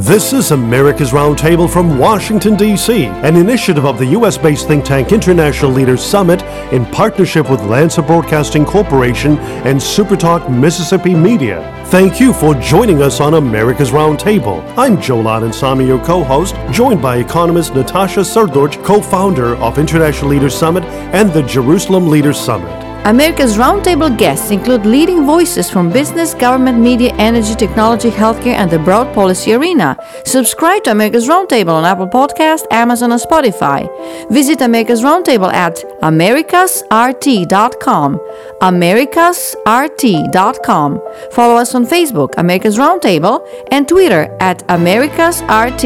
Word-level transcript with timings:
This 0.00 0.32
is 0.32 0.50
America's 0.50 1.10
Roundtable 1.10 1.70
from 1.70 1.98
Washington, 1.98 2.56
D.C., 2.56 3.04
an 3.04 3.36
initiative 3.36 3.84
of 3.84 3.98
the 3.98 4.06
U.S. 4.06 4.38
based 4.38 4.66
think 4.66 4.82
tank 4.82 5.12
International 5.12 5.70
Leaders 5.70 6.02
Summit 6.02 6.40
in 6.72 6.86
partnership 6.86 7.50
with 7.50 7.60
Lanser 7.64 8.00
Broadcasting 8.00 8.64
Corporation 8.64 9.36
and 9.66 9.78
Supertalk 9.78 10.50
Mississippi 10.50 11.14
Media. 11.14 11.84
Thank 11.88 12.18
you 12.18 12.32
for 12.32 12.54
joining 12.54 13.02
us 13.02 13.20
on 13.20 13.34
America's 13.34 13.90
Roundtable. 13.90 14.64
I'm 14.78 14.98
Joel 15.02 15.24
Samy, 15.50 15.86
your 15.86 16.02
co 16.02 16.24
host, 16.24 16.54
joined 16.72 17.02
by 17.02 17.18
economist 17.18 17.74
Natasha 17.74 18.20
Srdoc, 18.20 18.82
co 18.82 19.02
founder 19.02 19.54
of 19.56 19.78
International 19.78 20.30
Leaders 20.30 20.54
Summit 20.54 20.84
and 21.12 21.30
the 21.30 21.42
Jerusalem 21.42 22.08
Leaders 22.08 22.40
Summit. 22.40 22.89
America's 23.04 23.56
roundtable 23.56 24.14
guests 24.16 24.50
include 24.50 24.84
leading 24.84 25.24
voices 25.24 25.70
from 25.70 25.90
business, 25.90 26.34
government, 26.34 26.78
media, 26.78 27.14
energy, 27.14 27.54
technology, 27.54 28.10
healthcare, 28.10 28.54
and 28.54 28.70
the 28.70 28.78
broad 28.78 29.14
policy 29.14 29.54
arena. 29.54 29.96
Subscribe 30.26 30.84
to 30.84 30.90
America's 30.90 31.26
Roundtable 31.26 31.72
on 31.72 31.86
Apple 31.86 32.08
Podcast, 32.08 32.66
Amazon, 32.70 33.12
and 33.12 33.20
Spotify. 33.20 33.88
Visit 34.30 34.60
America's 34.60 35.00
Roundtable 35.02 35.50
at 35.50 35.82
americasrt.com. 36.02 38.20
americasrt.com. 38.60 41.00
Follow 41.32 41.56
us 41.56 41.74
on 41.74 41.86
Facebook, 41.86 42.34
America's 42.36 42.76
Roundtable, 42.76 43.40
and 43.70 43.88
Twitter 43.88 44.36
at 44.40 44.58
americasrt. 44.68 45.80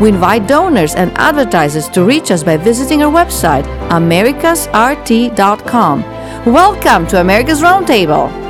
We 0.00 0.10
invite 0.10 0.46
donors 0.48 0.94
and 0.94 1.10
advertisers 1.16 1.88
to 1.90 2.04
reach 2.04 2.30
us 2.30 2.42
by 2.44 2.58
visiting 2.58 3.02
our 3.02 3.10
website, 3.10 3.64
americasrt.com. 3.88 6.11
Welcome 6.46 7.06
to 7.06 7.20
America's 7.20 7.60
Roundtable. 7.60 8.41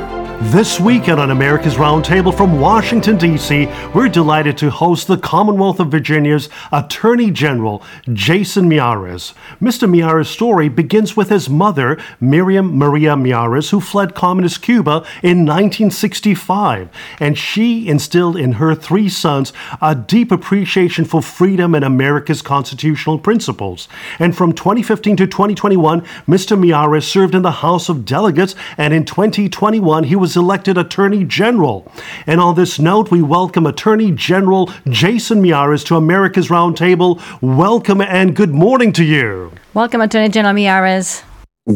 This 0.51 0.79
weekend 0.79 1.19
on 1.19 1.31
America's 1.31 1.75
Roundtable 1.75 2.35
from 2.35 2.59
Washington, 2.59 3.17
D.C., 3.17 3.65
we're 3.95 4.09
delighted 4.09 4.57
to 4.57 4.69
host 4.69 5.07
the 5.07 5.17
Commonwealth 5.17 5.79
of 5.79 5.89
Virginia's 5.89 6.49
Attorney 6.71 7.31
General, 7.31 7.81
Jason 8.11 8.69
Miyares. 8.69 9.33
Mr. 9.61 9.89
Miyares' 9.89 10.27
story 10.27 10.69
begins 10.69 11.15
with 11.15 11.29
his 11.29 11.49
mother, 11.49 11.97
Miriam 12.19 12.77
Maria 12.77 13.15
Miyares, 13.15 13.71
who 13.71 13.79
fled 13.79 14.13
communist 14.15 14.61
Cuba 14.61 15.05
in 15.23 15.45
1965, 15.45 16.89
and 17.19 17.37
she 17.37 17.87
instilled 17.87 18.37
in 18.37 18.53
her 18.53 18.75
three 18.75 19.09
sons 19.09 19.53
a 19.81 19.95
deep 19.95 20.31
appreciation 20.31 21.05
for 21.05 21.21
freedom 21.21 21.73
and 21.73 21.85
America's 21.85 22.41
constitutional 22.41 23.17
principles. 23.17 23.87
And 24.19 24.35
from 24.35 24.53
2015 24.53 25.15
to 25.17 25.25
2021, 25.25 26.01
Mr. 26.27 26.59
Miyares 26.59 27.05
served 27.05 27.33
in 27.33 27.43
the 27.43 27.51
House 27.51 27.87
of 27.89 28.05
Delegates, 28.05 28.55
and 28.77 28.93
in 28.93 29.05
2021, 29.05 30.03
he 30.03 30.15
was 30.15 30.32
was 30.33 30.43
elected 30.43 30.77
Attorney 30.77 31.23
General. 31.23 31.91
And 32.25 32.39
on 32.39 32.55
this 32.55 32.79
note, 32.79 33.11
we 33.11 33.21
welcome 33.21 33.65
Attorney 33.67 34.11
General 34.11 34.71
Jason 34.89 35.41
Miyares 35.41 35.85
to 35.87 35.95
America's 35.95 36.47
Roundtable. 36.47 37.21
Welcome 37.41 38.01
and 38.01 38.35
good 38.35 38.51
morning 38.51 38.91
to 38.93 39.03
you. 39.03 39.51
Welcome, 39.73 40.01
Attorney 40.01 40.29
General 40.29 40.55
Miyares. 40.55 41.23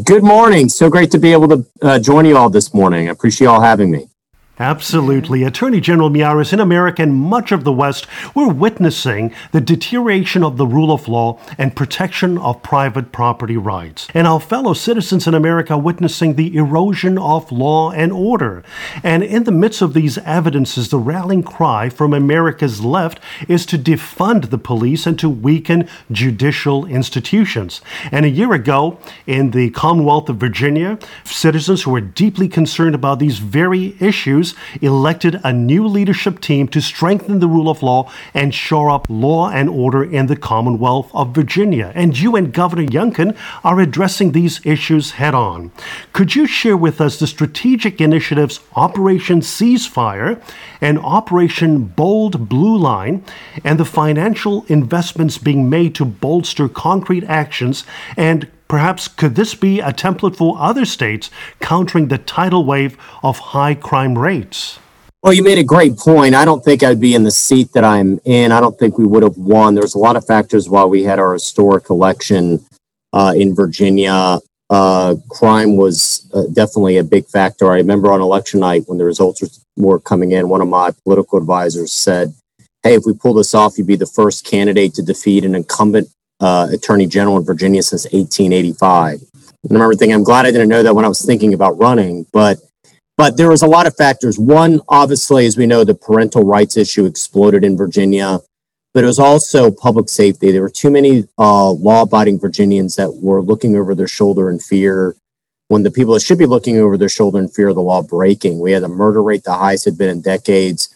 Good 0.03 0.23
morning. 0.23 0.69
So 0.69 0.89
great 0.89 1.11
to 1.11 1.19
be 1.19 1.31
able 1.31 1.47
to 1.49 1.65
uh, 1.81 1.99
join 1.99 2.25
you 2.25 2.35
all 2.35 2.49
this 2.49 2.73
morning. 2.73 3.09
I 3.09 3.11
appreciate 3.11 3.45
you 3.45 3.51
all 3.51 3.61
having 3.61 3.91
me. 3.91 4.07
Absolutely. 4.59 5.43
Attorney 5.43 5.79
General 5.79 6.09
Miyares, 6.09 6.51
in 6.51 6.59
America 6.59 7.03
and 7.03 7.13
much 7.13 7.51
of 7.51 7.63
the 7.63 7.71
West, 7.71 8.07
we're 8.33 8.51
witnessing 8.51 9.31
the 9.51 9.61
deterioration 9.61 10.43
of 10.43 10.57
the 10.57 10.65
rule 10.65 10.91
of 10.91 11.07
law 11.07 11.39
and 11.59 11.75
protection 11.75 12.39
of 12.39 12.63
private 12.63 13.11
property 13.11 13.55
rights. 13.55 14.07
And 14.15 14.25
our 14.25 14.39
fellow 14.39 14.73
citizens 14.73 15.27
in 15.27 15.35
America 15.35 15.77
witnessing 15.77 16.35
the 16.35 16.55
erosion 16.57 17.19
of 17.19 17.51
law 17.51 17.91
and 17.91 18.11
order. 18.11 18.63
And 19.03 19.23
in 19.23 19.43
the 19.43 19.51
midst 19.51 19.83
of 19.83 19.93
these 19.93 20.17
evidences, 20.19 20.89
the 20.89 20.97
rallying 20.97 21.43
cry 21.43 21.89
from 21.89 22.13
America's 22.13 22.83
left 22.83 23.19
is 23.47 23.63
to 23.67 23.77
defund 23.77 24.49
the 24.49 24.57
police 24.57 25.05
and 25.05 25.19
to 25.19 25.29
weaken 25.29 25.87
judicial 26.11 26.85
institutions. 26.87 27.81
And 28.11 28.25
a 28.25 28.29
year 28.29 28.53
ago, 28.53 28.97
in 29.27 29.51
the 29.51 29.69
Commonwealth 29.69 30.29
of 30.29 30.37
Virginia, 30.37 30.97
citizens 31.25 31.83
who 31.83 31.91
were 31.91 32.01
deeply 32.01 32.47
concerned 32.47 32.95
about 32.95 33.19
these 33.19 33.37
very 33.37 33.95
issues 33.99 34.46
elected 34.81 35.39
a 35.43 35.53
new 35.53 35.87
leadership 35.87 36.39
team 36.39 36.67
to 36.69 36.81
strengthen 36.81 37.39
the 37.39 37.47
rule 37.47 37.69
of 37.69 37.83
law 37.83 38.11
and 38.33 38.53
shore 38.53 38.89
up 38.89 39.07
law 39.09 39.49
and 39.49 39.69
order 39.69 40.03
in 40.03 40.27
the 40.27 40.35
Commonwealth 40.35 41.09
of 41.13 41.33
Virginia. 41.33 41.91
And 41.95 42.17
you 42.17 42.35
and 42.35 42.53
Governor 42.53 42.85
Youngkin 42.85 43.37
are 43.63 43.79
addressing 43.79 44.31
these 44.31 44.65
issues 44.65 45.11
head 45.11 45.33
on. 45.33 45.71
Could 46.13 46.35
you 46.35 46.45
share 46.45 46.77
with 46.77 47.01
us 47.01 47.19
the 47.19 47.27
strategic 47.27 48.01
initiatives 48.01 48.59
Operation 48.75 49.41
Ceasefire 49.41 50.41
and 50.81 50.99
Operation 50.99 51.85
Bold 51.85 52.49
Blue 52.49 52.77
Line 52.77 53.23
and 53.63 53.79
the 53.79 53.85
financial 53.85 54.65
investments 54.67 55.37
being 55.37 55.69
made 55.69 55.95
to 55.95 56.05
bolster 56.05 56.69
concrete 56.69 57.23
actions 57.25 57.83
and 58.15 58.47
Perhaps 58.67 59.07
could 59.07 59.35
this 59.35 59.55
be 59.55 59.79
a 59.79 59.93
template 59.93 60.35
for 60.35 60.57
other 60.59 60.85
states 60.85 61.29
countering 61.59 62.07
the 62.07 62.17
tidal 62.17 62.65
wave 62.65 62.97
of 63.23 63.39
high 63.39 63.73
crime 63.73 64.17
rates? 64.17 64.79
Well, 65.23 65.33
you 65.33 65.43
made 65.43 65.57
a 65.57 65.63
great 65.63 65.97
point. 65.97 66.35
I 66.35 66.45
don't 66.45 66.63
think 66.63 66.83
I'd 66.83 66.99
be 66.99 67.15
in 67.15 67.23
the 67.23 67.31
seat 67.31 67.73
that 67.73 67.83
I'm 67.83 68.19
in. 68.23 68.51
I 68.51 68.59
don't 68.59 68.77
think 68.77 68.97
we 68.97 69.05
would 69.05 69.23
have 69.23 69.37
won. 69.37 69.73
There's 69.73 69.95
a 69.95 69.99
lot 69.99 70.15
of 70.15 70.25
factors 70.25 70.69
why 70.69 70.85
we 70.85 71.03
had 71.03 71.19
our 71.19 71.33
historic 71.33 71.89
election 71.89 72.65
uh, 73.13 73.33
in 73.35 73.55
Virginia. 73.55 74.39
Uh, 74.69 75.15
crime 75.29 75.75
was 75.77 76.29
uh, 76.33 76.43
definitely 76.53 76.97
a 76.97 77.03
big 77.03 77.25
factor. 77.25 77.71
I 77.71 77.77
remember 77.77 78.11
on 78.11 78.21
election 78.21 78.59
night 78.59 78.83
when 78.87 78.97
the 78.97 79.05
results 79.05 79.41
were 79.75 79.99
coming 79.99 80.33
in, 80.33 80.49
one 80.49 80.61
of 80.61 80.67
my 80.67 80.91
political 81.03 81.37
advisors 81.37 81.91
said, 81.91 82.33
Hey, 82.83 82.93
if 82.93 83.03
we 83.05 83.13
pull 83.13 83.33
this 83.33 83.55
off, 83.55 83.77
you'd 83.77 83.87
be 83.87 83.95
the 83.95 84.05
first 84.05 84.45
candidate 84.45 84.93
to 84.95 85.01
defeat 85.01 85.43
an 85.43 85.55
incumbent 85.55 86.09
uh, 86.39 86.67
attorney 86.71 87.07
general 87.07 87.37
in 87.37 87.43
Virginia 87.43 87.81
since 87.81 88.05
1885. 88.05 89.21
And 89.21 89.71
I 89.71 89.73
remember 89.73 89.95
thinking, 89.95 90.15
I'm 90.15 90.23
glad 90.23 90.45
I 90.45 90.51
didn't 90.51 90.69
know 90.69 90.83
that 90.83 90.95
when 90.95 91.05
I 91.05 91.07
was 91.07 91.25
thinking 91.25 91.53
about 91.53 91.77
running, 91.77 92.25
but 92.31 92.59
but 93.17 93.35
there 93.35 93.49
was 93.49 93.63
a 93.63 93.67
lot 93.67 93.87
of 93.87 93.95
factors. 93.95 94.37
One, 94.37 94.79
obviously, 94.87 95.47
as 95.47 95.57
we 95.57 95.65
know, 95.65 95.83
the 95.83 95.95
parental 95.95 96.43
rights 96.43 96.77
issue 96.77 97.05
exploded 97.05 97.63
in 97.63 97.75
Virginia, 97.75 98.39
but 98.93 99.03
it 99.03 99.07
was 99.07 99.17
also 99.17 99.71
public 99.71 100.07
safety. 100.07 100.51
There 100.51 100.61
were 100.61 100.69
too 100.69 100.91
many 100.91 101.27
uh, 101.39 101.71
law-abiding 101.71 102.39
Virginians 102.39 102.95
that 102.95 103.11
were 103.15 103.41
looking 103.41 103.75
over 103.75 103.95
their 103.95 104.07
shoulder 104.07 104.51
in 104.51 104.59
fear 104.59 105.15
when 105.67 105.83
the 105.83 105.91
people 105.91 106.13
that 106.13 106.21
should 106.21 106.37
be 106.37 106.45
looking 106.45 106.77
over 106.77 106.95
their 106.95 107.09
shoulder 107.09 107.39
in 107.39 107.47
fear 107.47 107.69
of 107.69 107.75
the 107.75 107.81
law 107.81 108.03
breaking. 108.03 108.59
We 108.59 108.71
had 108.71 108.83
a 108.83 108.87
murder 108.87 109.23
rate 109.23 109.43
the 109.43 109.53
highest 109.53 109.85
had 109.85 109.97
been 109.97 110.09
in 110.09 110.21
decades. 110.21 110.95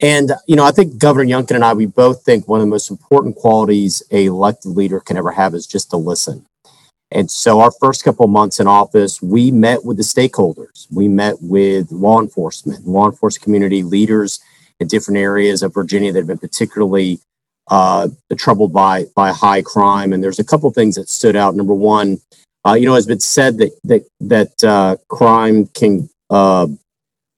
And, 0.00 0.32
you 0.46 0.54
know, 0.54 0.64
I 0.64 0.70
think 0.70 0.98
Governor 0.98 1.26
Youngkin 1.26 1.56
and 1.56 1.64
I, 1.64 1.72
we 1.74 1.86
both 1.86 2.22
think 2.24 2.46
one 2.46 2.60
of 2.60 2.66
the 2.66 2.70
most 2.70 2.90
important 2.90 3.36
qualities 3.36 4.02
a 4.10 4.26
elected 4.26 4.72
leader 4.72 5.00
can 5.00 5.16
ever 5.16 5.32
have 5.32 5.54
is 5.54 5.66
just 5.66 5.90
to 5.90 5.96
listen. 5.96 6.46
And 7.10 7.30
so 7.30 7.60
our 7.60 7.70
first 7.70 8.04
couple 8.04 8.24
of 8.24 8.30
months 8.30 8.60
in 8.60 8.66
office, 8.66 9.22
we 9.22 9.50
met 9.50 9.84
with 9.84 9.96
the 9.96 10.02
stakeholders. 10.02 10.86
We 10.92 11.08
met 11.08 11.36
with 11.40 11.90
law 11.90 12.20
enforcement, 12.20 12.86
law 12.86 13.06
enforcement 13.06 13.42
community 13.42 13.82
leaders 13.82 14.40
in 14.78 14.88
different 14.88 15.18
areas 15.18 15.62
of 15.62 15.74
Virginia 15.74 16.12
that 16.12 16.18
have 16.20 16.28
been 16.28 16.38
particularly 16.38 17.18
uh, 17.68 18.08
troubled 18.36 18.72
by 18.72 19.06
by 19.16 19.32
high 19.32 19.62
crime. 19.62 20.12
And 20.12 20.22
there's 20.22 20.38
a 20.38 20.44
couple 20.44 20.70
things 20.70 20.96
that 20.96 21.08
stood 21.08 21.34
out. 21.34 21.56
Number 21.56 21.74
one, 21.74 22.18
uh, 22.66 22.74
you 22.74 22.86
know, 22.86 22.94
it's 22.94 23.06
been 23.06 23.20
said 23.20 23.58
that 23.58 23.72
that 23.84 24.02
that 24.20 24.64
uh, 24.64 24.96
crime 25.08 25.66
can 25.68 26.08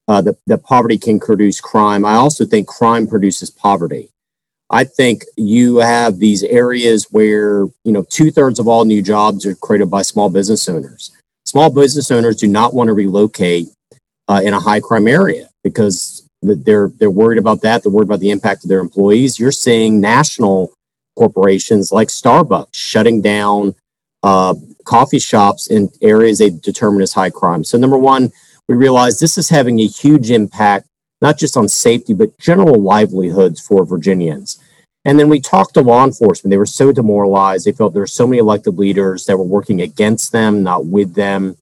uh, 0.07 0.21
that, 0.21 0.37
that 0.47 0.63
poverty 0.63 0.97
can 0.97 1.19
produce 1.19 1.61
crime. 1.61 2.05
I 2.05 2.15
also 2.15 2.45
think 2.45 2.67
crime 2.67 3.07
produces 3.07 3.49
poverty. 3.49 4.09
I 4.69 4.85
think 4.85 5.23
you 5.35 5.77
have 5.77 6.19
these 6.19 6.43
areas 6.43 7.07
where, 7.11 7.65
you 7.83 7.91
know, 7.91 8.05
two 8.09 8.31
thirds 8.31 8.57
of 8.57 8.67
all 8.67 8.85
new 8.85 9.01
jobs 9.01 9.45
are 9.45 9.55
created 9.55 9.89
by 9.91 10.01
small 10.01 10.29
business 10.29 10.67
owners. 10.69 11.11
Small 11.45 11.69
business 11.69 12.09
owners 12.09 12.37
do 12.37 12.47
not 12.47 12.73
want 12.73 12.87
to 12.87 12.93
relocate 12.93 13.67
uh, 14.29 14.41
in 14.43 14.53
a 14.53 14.59
high 14.59 14.79
crime 14.79 15.07
area 15.07 15.49
because 15.63 16.25
they're 16.41 16.89
they're 16.97 17.11
worried 17.11 17.37
about 17.37 17.61
that. 17.61 17.83
They're 17.83 17.91
worried 17.91 18.07
about 18.07 18.21
the 18.21 18.31
impact 18.31 18.63
of 18.63 18.69
their 18.69 18.79
employees. 18.79 19.37
You're 19.37 19.51
seeing 19.51 19.99
national 19.99 20.73
corporations 21.17 21.91
like 21.91 22.07
Starbucks 22.07 22.73
shutting 22.73 23.21
down 23.21 23.75
uh, 24.23 24.55
coffee 24.85 25.19
shops 25.19 25.67
in 25.67 25.89
areas 26.01 26.39
they 26.39 26.49
determine 26.49 27.01
as 27.01 27.13
high 27.13 27.29
crime. 27.29 27.63
So 27.63 27.77
number 27.77 27.97
one, 27.97 28.31
we 28.67 28.75
realized 28.75 29.19
this 29.19 29.37
is 29.37 29.49
having 29.49 29.79
a 29.79 29.87
huge 29.87 30.31
impact, 30.31 30.87
not 31.21 31.37
just 31.37 31.57
on 31.57 31.67
safety, 31.67 32.13
but 32.13 32.37
general 32.39 32.81
livelihoods 32.81 33.59
for 33.59 33.85
Virginians. 33.85 34.59
And 35.03 35.19
then 35.19 35.29
we 35.29 35.39
talked 35.39 35.73
to 35.73 35.81
law 35.81 36.03
enforcement. 36.03 36.51
They 36.51 36.57
were 36.57 36.65
so 36.65 36.91
demoralized. 36.91 37.65
They 37.65 37.71
felt 37.71 37.93
there 37.93 38.03
were 38.03 38.07
so 38.07 38.27
many 38.27 38.37
elected 38.37 38.77
leaders 38.77 39.25
that 39.25 39.37
were 39.37 39.43
working 39.43 39.81
against 39.81 40.31
them, 40.31 40.61
not 40.63 40.85
with 40.85 41.15
them. 41.15 41.57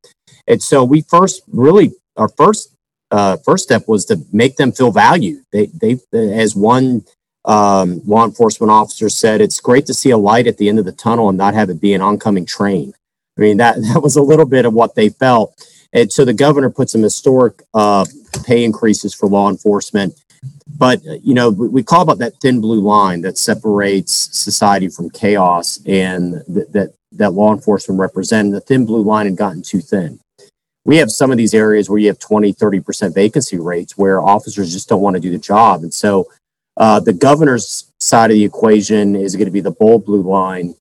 And 0.47 0.61
so 0.61 0.83
we 0.83 1.01
first 1.01 1.43
really, 1.47 1.93
our 2.17 2.29
first 2.29 2.75
uh, 3.11 3.37
first 3.37 3.63
step 3.63 3.87
was 3.87 4.05
to 4.05 4.19
make 4.31 4.57
them 4.57 4.71
feel 4.71 4.91
valued. 4.91 5.43
They, 5.51 5.67
they, 5.67 5.99
as 6.13 6.55
one 6.55 7.05
um, 7.45 8.01
law 8.05 8.25
enforcement 8.25 8.71
officer 8.71 9.09
said, 9.09 9.41
it's 9.41 9.59
great 9.59 9.85
to 9.87 9.93
see 9.93 10.11
a 10.11 10.17
light 10.17 10.47
at 10.47 10.57
the 10.57 10.69
end 10.69 10.79
of 10.79 10.85
the 10.85 10.91
tunnel 10.91 11.29
and 11.29 11.37
not 11.37 11.53
have 11.53 11.69
it 11.69 11.81
be 11.81 11.93
an 11.93 12.01
oncoming 12.01 12.45
train. 12.45 12.93
I 13.37 13.41
mean, 13.41 13.57
that, 13.57 13.75
that 13.93 14.03
was 14.03 14.15
a 14.15 14.21
little 14.21 14.45
bit 14.45 14.65
of 14.65 14.73
what 14.73 14.95
they 14.95 15.09
felt. 15.09 15.55
And 15.93 16.11
so 16.11 16.23
the 16.23 16.33
governor 16.33 16.69
put 16.69 16.89
some 16.89 17.01
historic 17.01 17.63
uh, 17.73 18.05
pay 18.45 18.63
increases 18.63 19.13
for 19.13 19.27
law 19.27 19.49
enforcement. 19.49 20.13
But 20.67 21.03
you 21.03 21.33
know, 21.33 21.49
we, 21.49 21.83
call 21.83 22.01
about 22.01 22.19
that 22.19 22.35
thin 22.41 22.61
blue 22.61 22.79
line 22.79 23.21
that 23.21 23.37
separates 23.37 24.13
society 24.37 24.87
from 24.87 25.09
chaos, 25.09 25.79
and 25.85 26.43
th- 26.53 26.67
that 26.69 26.93
that 27.13 27.33
law 27.33 27.53
enforcement 27.53 27.99
represent. 27.99 28.53
The 28.53 28.61
thin 28.61 28.85
blue 28.85 29.01
line 29.01 29.25
had 29.25 29.35
gotten 29.35 29.61
too 29.61 29.81
thin. 29.81 30.19
We 30.85 30.97
have 30.97 31.11
some 31.11 31.31
of 31.31 31.37
these 31.37 31.53
areas 31.53 31.89
where 31.89 31.99
you 31.99 32.07
have 32.07 32.19
20, 32.19 32.53
30% 32.53 33.13
vacancy 33.13 33.59
rates 33.59 33.97
where 33.97 34.21
officers 34.21 34.71
just 34.71 34.87
don't 34.87 35.01
want 35.01 35.15
to 35.15 35.19
do 35.19 35.29
the 35.29 35.37
job. 35.37 35.83
And 35.83 35.93
so 35.93 36.27
uh, 36.77 36.99
the 36.99 37.13
governor's 37.13 37.91
side 37.99 38.31
of 38.31 38.35
the 38.35 38.45
equation 38.45 39.15
is 39.15 39.35
going 39.35 39.45
to 39.45 39.51
be 39.51 39.59
the 39.59 39.71
bold 39.71 40.05
blue 40.05 40.21
line 40.21 40.75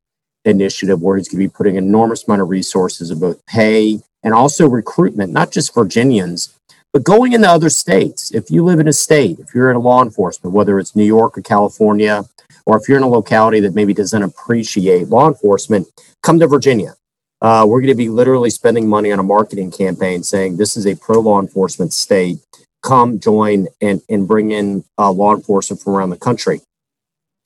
initiative 0.44 1.02
where 1.02 1.16
he's 1.16 1.28
going 1.28 1.42
to 1.42 1.48
be 1.48 1.52
putting 1.52 1.76
enormous 1.76 2.26
amount 2.26 2.42
of 2.42 2.48
resources 2.48 3.10
of 3.10 3.20
both 3.20 3.44
pay 3.46 4.00
and 4.22 4.34
also 4.34 4.68
recruitment, 4.68 5.32
not 5.32 5.50
just 5.50 5.74
Virginians, 5.74 6.54
but 6.92 7.04
going 7.04 7.32
into 7.32 7.48
other 7.48 7.70
states. 7.70 8.32
If 8.32 8.50
you 8.50 8.64
live 8.64 8.80
in 8.80 8.88
a 8.88 8.92
state, 8.92 9.38
if 9.38 9.54
you're 9.54 9.70
in 9.70 9.76
a 9.76 9.80
law 9.80 10.02
enforcement, 10.02 10.54
whether 10.54 10.78
it's 10.78 10.96
New 10.96 11.04
York 11.04 11.36
or 11.36 11.42
California, 11.42 12.24
or 12.66 12.76
if 12.76 12.88
you're 12.88 12.98
in 12.98 13.04
a 13.04 13.08
locality 13.08 13.60
that 13.60 13.74
maybe 13.74 13.94
doesn't 13.94 14.22
appreciate 14.22 15.08
law 15.08 15.28
enforcement, 15.28 15.88
come 16.22 16.38
to 16.38 16.46
Virginia. 16.46 16.94
Uh, 17.40 17.64
we're 17.66 17.80
going 17.80 17.92
to 17.92 17.94
be 17.94 18.08
literally 18.08 18.50
spending 18.50 18.88
money 18.88 19.12
on 19.12 19.18
a 19.18 19.22
marketing 19.22 19.70
campaign 19.70 20.22
saying 20.22 20.56
this 20.56 20.76
is 20.76 20.86
a 20.86 20.96
pro 20.96 21.20
law 21.20 21.40
enforcement 21.40 21.92
state. 21.92 22.38
Come 22.82 23.20
join 23.20 23.68
and, 23.80 24.02
and 24.08 24.26
bring 24.26 24.50
in 24.50 24.84
uh, 24.98 25.10
law 25.10 25.34
enforcement 25.34 25.82
from 25.82 25.94
around 25.94 26.10
the 26.10 26.16
country. 26.16 26.60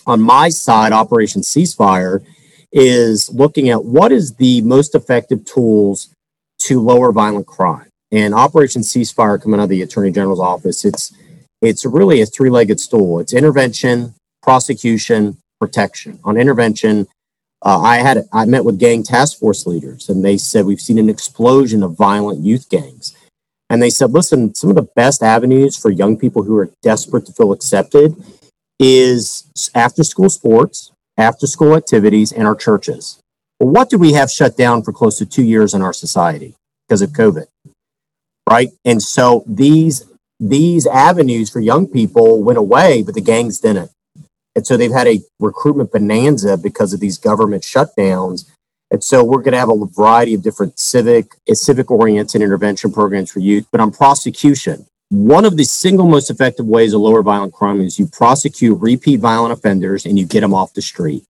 On 0.06 0.20
my 0.20 0.48
side, 0.48 0.92
Operation 0.92 1.42
Ceasefire 1.42 2.24
is 2.72 3.30
looking 3.32 3.68
at 3.68 3.84
what 3.84 4.12
is 4.12 4.34
the 4.36 4.62
most 4.62 4.94
effective 4.94 5.44
tools 5.44 6.08
to 6.66 6.80
lower 6.80 7.12
violent 7.12 7.46
crime. 7.46 7.88
And 8.10 8.34
Operation 8.34 8.82
Ceasefire 8.82 9.42
coming 9.42 9.60
out 9.60 9.64
of 9.64 9.68
the 9.70 9.82
Attorney 9.82 10.10
General's 10.10 10.40
office, 10.40 10.84
it's 10.84 11.12
it's 11.60 11.86
really 11.86 12.20
a 12.20 12.26
three-legged 12.26 12.80
stool. 12.80 13.20
It's 13.20 13.32
intervention, 13.32 14.14
prosecution, 14.42 15.38
protection. 15.60 16.18
On 16.24 16.36
intervention, 16.36 17.06
uh, 17.64 17.80
I 17.80 17.98
had 17.98 18.24
I 18.32 18.44
met 18.44 18.64
with 18.64 18.78
gang 18.78 19.02
task 19.02 19.38
force 19.38 19.66
leaders, 19.66 20.08
and 20.08 20.24
they 20.24 20.36
said 20.36 20.66
we've 20.66 20.80
seen 20.80 20.98
an 20.98 21.08
explosion 21.08 21.82
of 21.82 21.96
violent 21.96 22.40
youth 22.40 22.68
gangs. 22.68 23.16
And 23.70 23.80
they 23.80 23.88
said, 23.88 24.10
listen, 24.10 24.54
some 24.54 24.68
of 24.68 24.76
the 24.76 24.88
best 24.94 25.22
avenues 25.22 25.78
for 25.78 25.90
young 25.90 26.18
people 26.18 26.42
who 26.42 26.56
are 26.58 26.70
desperate 26.82 27.24
to 27.24 27.32
feel 27.32 27.52
accepted 27.52 28.22
is 28.78 29.50
after 29.74 30.04
school 30.04 30.28
sports, 30.28 30.92
after 31.16 31.46
school 31.46 31.74
activities, 31.74 32.32
and 32.32 32.46
our 32.46 32.54
churches. 32.54 33.18
What 33.62 33.90
do 33.90 33.96
we 33.96 34.14
have 34.14 34.28
shut 34.28 34.56
down 34.56 34.82
for 34.82 34.92
close 34.92 35.18
to 35.18 35.24
two 35.24 35.44
years 35.44 35.72
in 35.72 35.82
our 35.82 35.92
society 35.92 36.56
because 36.88 37.00
of 37.00 37.10
COVID? 37.10 37.46
Right. 38.50 38.70
And 38.84 39.00
so 39.00 39.44
these 39.46 40.04
these 40.40 40.84
avenues 40.84 41.48
for 41.48 41.60
young 41.60 41.86
people 41.86 42.42
went 42.42 42.58
away, 42.58 43.04
but 43.04 43.14
the 43.14 43.20
gangs 43.20 43.60
didn't. 43.60 43.92
And 44.56 44.66
so 44.66 44.76
they've 44.76 44.90
had 44.90 45.06
a 45.06 45.20
recruitment 45.38 45.92
bonanza 45.92 46.56
because 46.56 46.92
of 46.92 46.98
these 46.98 47.18
government 47.18 47.62
shutdowns. 47.62 48.50
And 48.90 49.04
so 49.04 49.22
we're 49.22 49.42
going 49.42 49.52
to 49.52 49.60
have 49.60 49.70
a 49.70 49.86
variety 49.86 50.34
of 50.34 50.42
different 50.42 50.80
civic, 50.80 51.36
eh, 51.48 51.54
civic 51.54 51.88
oriented 51.88 52.42
intervention 52.42 52.90
programs 52.92 53.30
for 53.30 53.38
youth. 53.38 53.68
But 53.70 53.80
on 53.80 53.92
prosecution, 53.92 54.86
one 55.10 55.44
of 55.44 55.56
the 55.56 55.64
single 55.64 56.08
most 56.08 56.30
effective 56.30 56.66
ways 56.66 56.90
to 56.90 56.98
lower 56.98 57.22
violent 57.22 57.52
crime 57.52 57.80
is 57.80 58.00
you 58.00 58.08
prosecute 58.08 58.80
repeat 58.80 59.20
violent 59.20 59.52
offenders 59.52 60.04
and 60.04 60.18
you 60.18 60.26
get 60.26 60.40
them 60.40 60.52
off 60.52 60.74
the 60.74 60.82
street. 60.82 61.22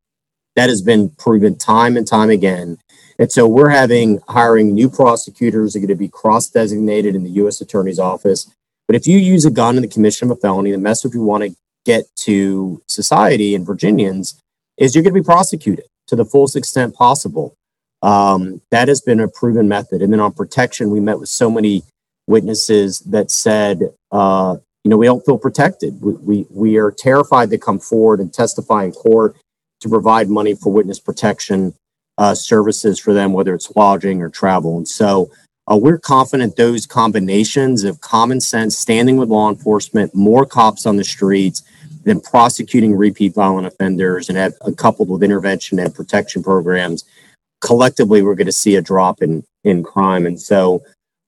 That 0.57 0.69
has 0.69 0.83
been 0.83 1.11
proven 1.11 1.57
time 1.57 1.97
and 1.97 2.07
time 2.07 2.31
again. 2.31 2.79
And 3.19 3.31
so 3.31 3.47
we're 3.47 3.71
having 3.71 4.21
hiring 4.29 4.75
new 4.75 4.89
prosecutors 4.89 5.77
are 5.77 5.79
going 5.79 5.89
to 5.89 5.95
be 5.95 6.09
cross 6.09 6.49
designated 6.49 7.15
in 7.15 7.25
the 7.25 7.31
U.S. 7.31 7.61
Attorney's 7.61 7.99
Office. 7.99 8.51
But 8.87 8.97
if 8.97 9.07
you 9.07 9.19
use 9.19 9.45
a 9.45 9.51
gun 9.51 9.77
in 9.77 9.83
the 9.83 9.89
commission 9.89 10.31
of 10.31 10.37
a 10.37 10.41
felony, 10.41 10.73
the 10.73 10.79
message 10.79 11.15
we 11.15 11.21
want 11.21 11.45
to 11.45 11.55
get 11.85 12.05
to 12.17 12.83
society 12.87 13.55
and 13.55 13.67
Virginians 13.67 14.41
is 14.77 14.95
you're 14.95 15.05
going 15.05 15.15
to 15.15 15.21
be 15.21 15.25
prosecuted 15.25 15.87
to 16.09 16.17
the 16.17 16.25
fullest 16.25 16.57
extent 16.57 16.95
possible. 16.95 17.55
Um, 18.03 18.61
that 18.71 18.89
has 18.89 19.01
been 19.01 19.21
a 19.21 19.29
proven 19.29 19.69
method. 19.69 20.03
And 20.03 20.13
then 20.13 20.21
on 20.21 20.33
protection, 20.33 20.91
we 20.91 21.01
met 21.01 21.21
with 21.21 21.29
so 21.29 21.51
many 21.51 21.85
witnesses 22.27 23.01
that 23.01 23.31
said, 23.31 23.95
uh, 24.11 24.57
you 24.85 24.91
know, 24.91 24.97
we 24.97 25.07
don't 25.07 25.25
feel 25.25 25.39
protected. 25.39 26.01
We, 26.03 26.13
we, 26.15 26.47
we 26.51 26.77
are 26.77 26.91
terrified 26.91 27.51
to 27.51 27.59
come 27.59 27.79
forward 27.79 28.19
and 28.19 28.33
testify 28.33 28.85
in 28.85 28.93
court 28.93 29.37
to 29.83 29.89
provide 29.89 30.29
money 30.29 30.55
for 30.55 30.73
witness 30.73 30.99
protection 30.99 31.75
uh, 32.19 32.35
services 32.35 32.99
for 32.99 33.13
them, 33.13 33.33
whether 33.33 33.55
it's 33.55 33.75
lodging 33.75 34.23
or 34.23 34.29
travel. 34.29 34.77
And 34.77 34.89
so 34.89 35.31
uh, 35.71 35.77
we're 35.77 35.99
confident 35.99 36.57
those 36.57 36.87
combinations 36.87 37.85
of 37.85 38.01
common 38.01 38.41
sense, 38.41 38.77
standing 38.77 39.17
with 39.17 39.29
law 39.29 39.49
enforcement, 39.49 40.15
more 40.15 40.45
cops 40.45 40.87
on 40.87 40.97
the 40.97 41.05
streets, 41.05 41.63
then 42.05 42.21
prosecuting 42.21 42.97
repeat 42.97 43.35
violent 43.35 43.67
offenders 43.67 44.29
and 44.29 44.37
have, 44.37 44.55
uh, 44.63 44.73
coupled 44.73 45.09
with 45.09 45.23
intervention 45.23 45.79
and 45.79 45.95
protection 45.95 46.43
programs, 46.43 47.05
collectively 47.61 48.23
we're 48.23 48.35
going 48.35 48.47
to 48.47 48.53
see 48.53 48.77
a 48.77 48.83
drop 48.83 49.23
in 49.23 49.45
in 49.65 49.83
crime. 49.83 50.27
And 50.27 50.41
so 50.41 50.83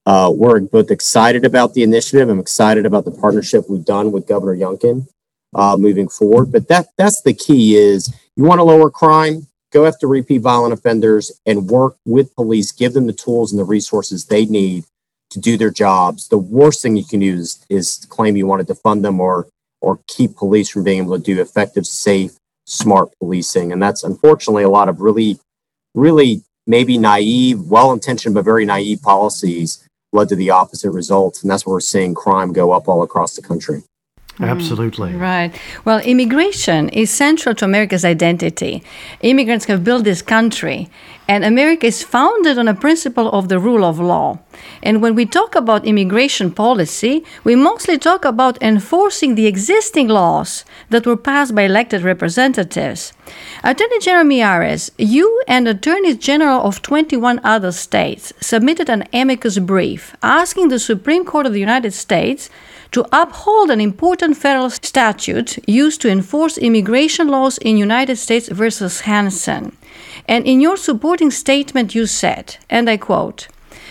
uh, 0.06 0.30
we're 0.34 0.60
both 0.60 0.90
excited 0.90 1.44
about 1.44 1.72
the 1.74 1.82
initiative. 1.82 2.28
I'm 2.28 2.40
excited 2.40 2.84
about 2.84 3.04
the 3.04 3.10
partnership 3.12 3.64
we've 3.68 3.84
done 3.84 4.12
with 4.12 4.26
Governor 4.26 4.56
Youngkin 4.56 5.06
uh, 5.54 5.76
moving 5.78 6.08
forward. 6.08 6.52
But 6.52 6.68
that 6.68 6.88
that's 6.98 7.22
the 7.22 7.34
key: 7.34 7.76
is 7.76 8.12
you 8.36 8.44
want 8.44 8.58
to 8.58 8.64
lower 8.64 8.90
crime, 8.90 9.46
go 9.72 9.86
after 9.86 10.06
repeat 10.06 10.38
violent 10.38 10.72
offenders 10.72 11.32
and 11.46 11.68
work 11.68 11.96
with 12.04 12.34
police, 12.34 12.72
give 12.72 12.92
them 12.92 13.06
the 13.06 13.12
tools 13.12 13.52
and 13.52 13.58
the 13.58 13.64
resources 13.64 14.26
they 14.26 14.46
need 14.46 14.84
to 15.30 15.40
do 15.40 15.56
their 15.56 15.70
jobs. 15.70 16.28
The 16.28 16.38
worst 16.38 16.82
thing 16.82 16.96
you 16.96 17.04
can 17.04 17.20
do 17.20 17.34
is, 17.68 18.06
claim 18.08 18.36
you 18.36 18.46
want 18.46 18.66
to 18.66 18.74
defund 18.74 19.02
them 19.02 19.20
or 19.20 19.48
or 19.80 20.00
keep 20.06 20.34
police 20.36 20.70
from 20.70 20.82
being 20.82 21.02
able 21.02 21.16
to 21.18 21.22
do 21.22 21.42
effective, 21.42 21.86
safe, 21.86 22.32
smart 22.64 23.10
policing. 23.18 23.70
And 23.70 23.82
that's 23.82 24.02
unfortunately 24.02 24.62
a 24.62 24.70
lot 24.70 24.88
of 24.88 25.02
really, 25.02 25.38
really 25.94 26.42
maybe 26.66 26.96
naive, 26.96 27.60
well 27.68 27.92
intentioned, 27.92 28.34
but 28.34 28.46
very 28.46 28.64
naive 28.64 29.02
policies 29.02 29.86
led 30.14 30.30
to 30.30 30.36
the 30.36 30.48
opposite 30.48 30.90
results. 30.90 31.42
And 31.42 31.50
that's 31.50 31.66
where 31.66 31.74
we're 31.74 31.80
seeing 31.80 32.14
crime 32.14 32.54
go 32.54 32.72
up 32.72 32.88
all 32.88 33.02
across 33.02 33.36
the 33.36 33.42
country. 33.42 33.82
Mm-hmm. 34.34 34.44
Absolutely. 34.44 35.14
Right. 35.14 35.54
Well, 35.84 36.00
immigration 36.00 36.88
is 36.88 37.10
central 37.10 37.54
to 37.54 37.64
America's 37.64 38.04
identity. 38.04 38.82
Immigrants 39.20 39.66
have 39.66 39.84
built 39.84 40.02
this 40.02 40.22
country, 40.22 40.90
and 41.28 41.44
America 41.44 41.86
is 41.86 42.02
founded 42.02 42.58
on 42.58 42.66
a 42.66 42.74
principle 42.74 43.30
of 43.30 43.48
the 43.48 43.60
rule 43.60 43.84
of 43.84 44.00
law. 44.00 44.40
And 44.82 45.00
when 45.00 45.14
we 45.14 45.24
talk 45.24 45.54
about 45.54 45.86
immigration 45.86 46.50
policy, 46.50 47.24
we 47.44 47.54
mostly 47.54 47.96
talk 47.96 48.24
about 48.24 48.60
enforcing 48.60 49.36
the 49.36 49.46
existing 49.46 50.08
laws 50.08 50.64
that 50.90 51.06
were 51.06 51.16
passed 51.16 51.54
by 51.54 51.62
elected 51.62 52.02
representatives. 52.02 53.12
Attorney 53.62 54.00
General 54.00 54.24
Miyares, 54.26 54.90
you 54.98 55.42
and 55.46 55.68
Attorneys 55.68 56.18
General 56.18 56.60
of 56.62 56.82
21 56.82 57.40
other 57.44 57.70
states 57.70 58.32
submitted 58.40 58.90
an 58.90 59.04
amicus 59.12 59.58
brief 59.60 60.16
asking 60.22 60.68
the 60.68 60.80
Supreme 60.80 61.24
Court 61.24 61.46
of 61.46 61.52
the 61.52 61.60
United 61.60 61.92
States 61.92 62.50
to 62.94 63.04
uphold 63.10 63.70
an 63.70 63.80
important 63.80 64.36
federal 64.36 64.70
statute 64.70 65.58
used 65.68 66.00
to 66.00 66.08
enforce 66.08 66.56
immigration 66.56 67.26
laws 67.26 67.58
in 67.58 67.76
United 67.76 68.14
States 68.14 68.48
versus 68.48 69.00
Hansen. 69.00 69.76
And 70.28 70.46
in 70.46 70.60
your 70.60 70.76
supporting 70.76 71.32
statement 71.32 71.96
you 71.96 72.06
said, 72.06 72.56
and 72.70 72.88
I 72.88 72.96
quote, 72.96 73.48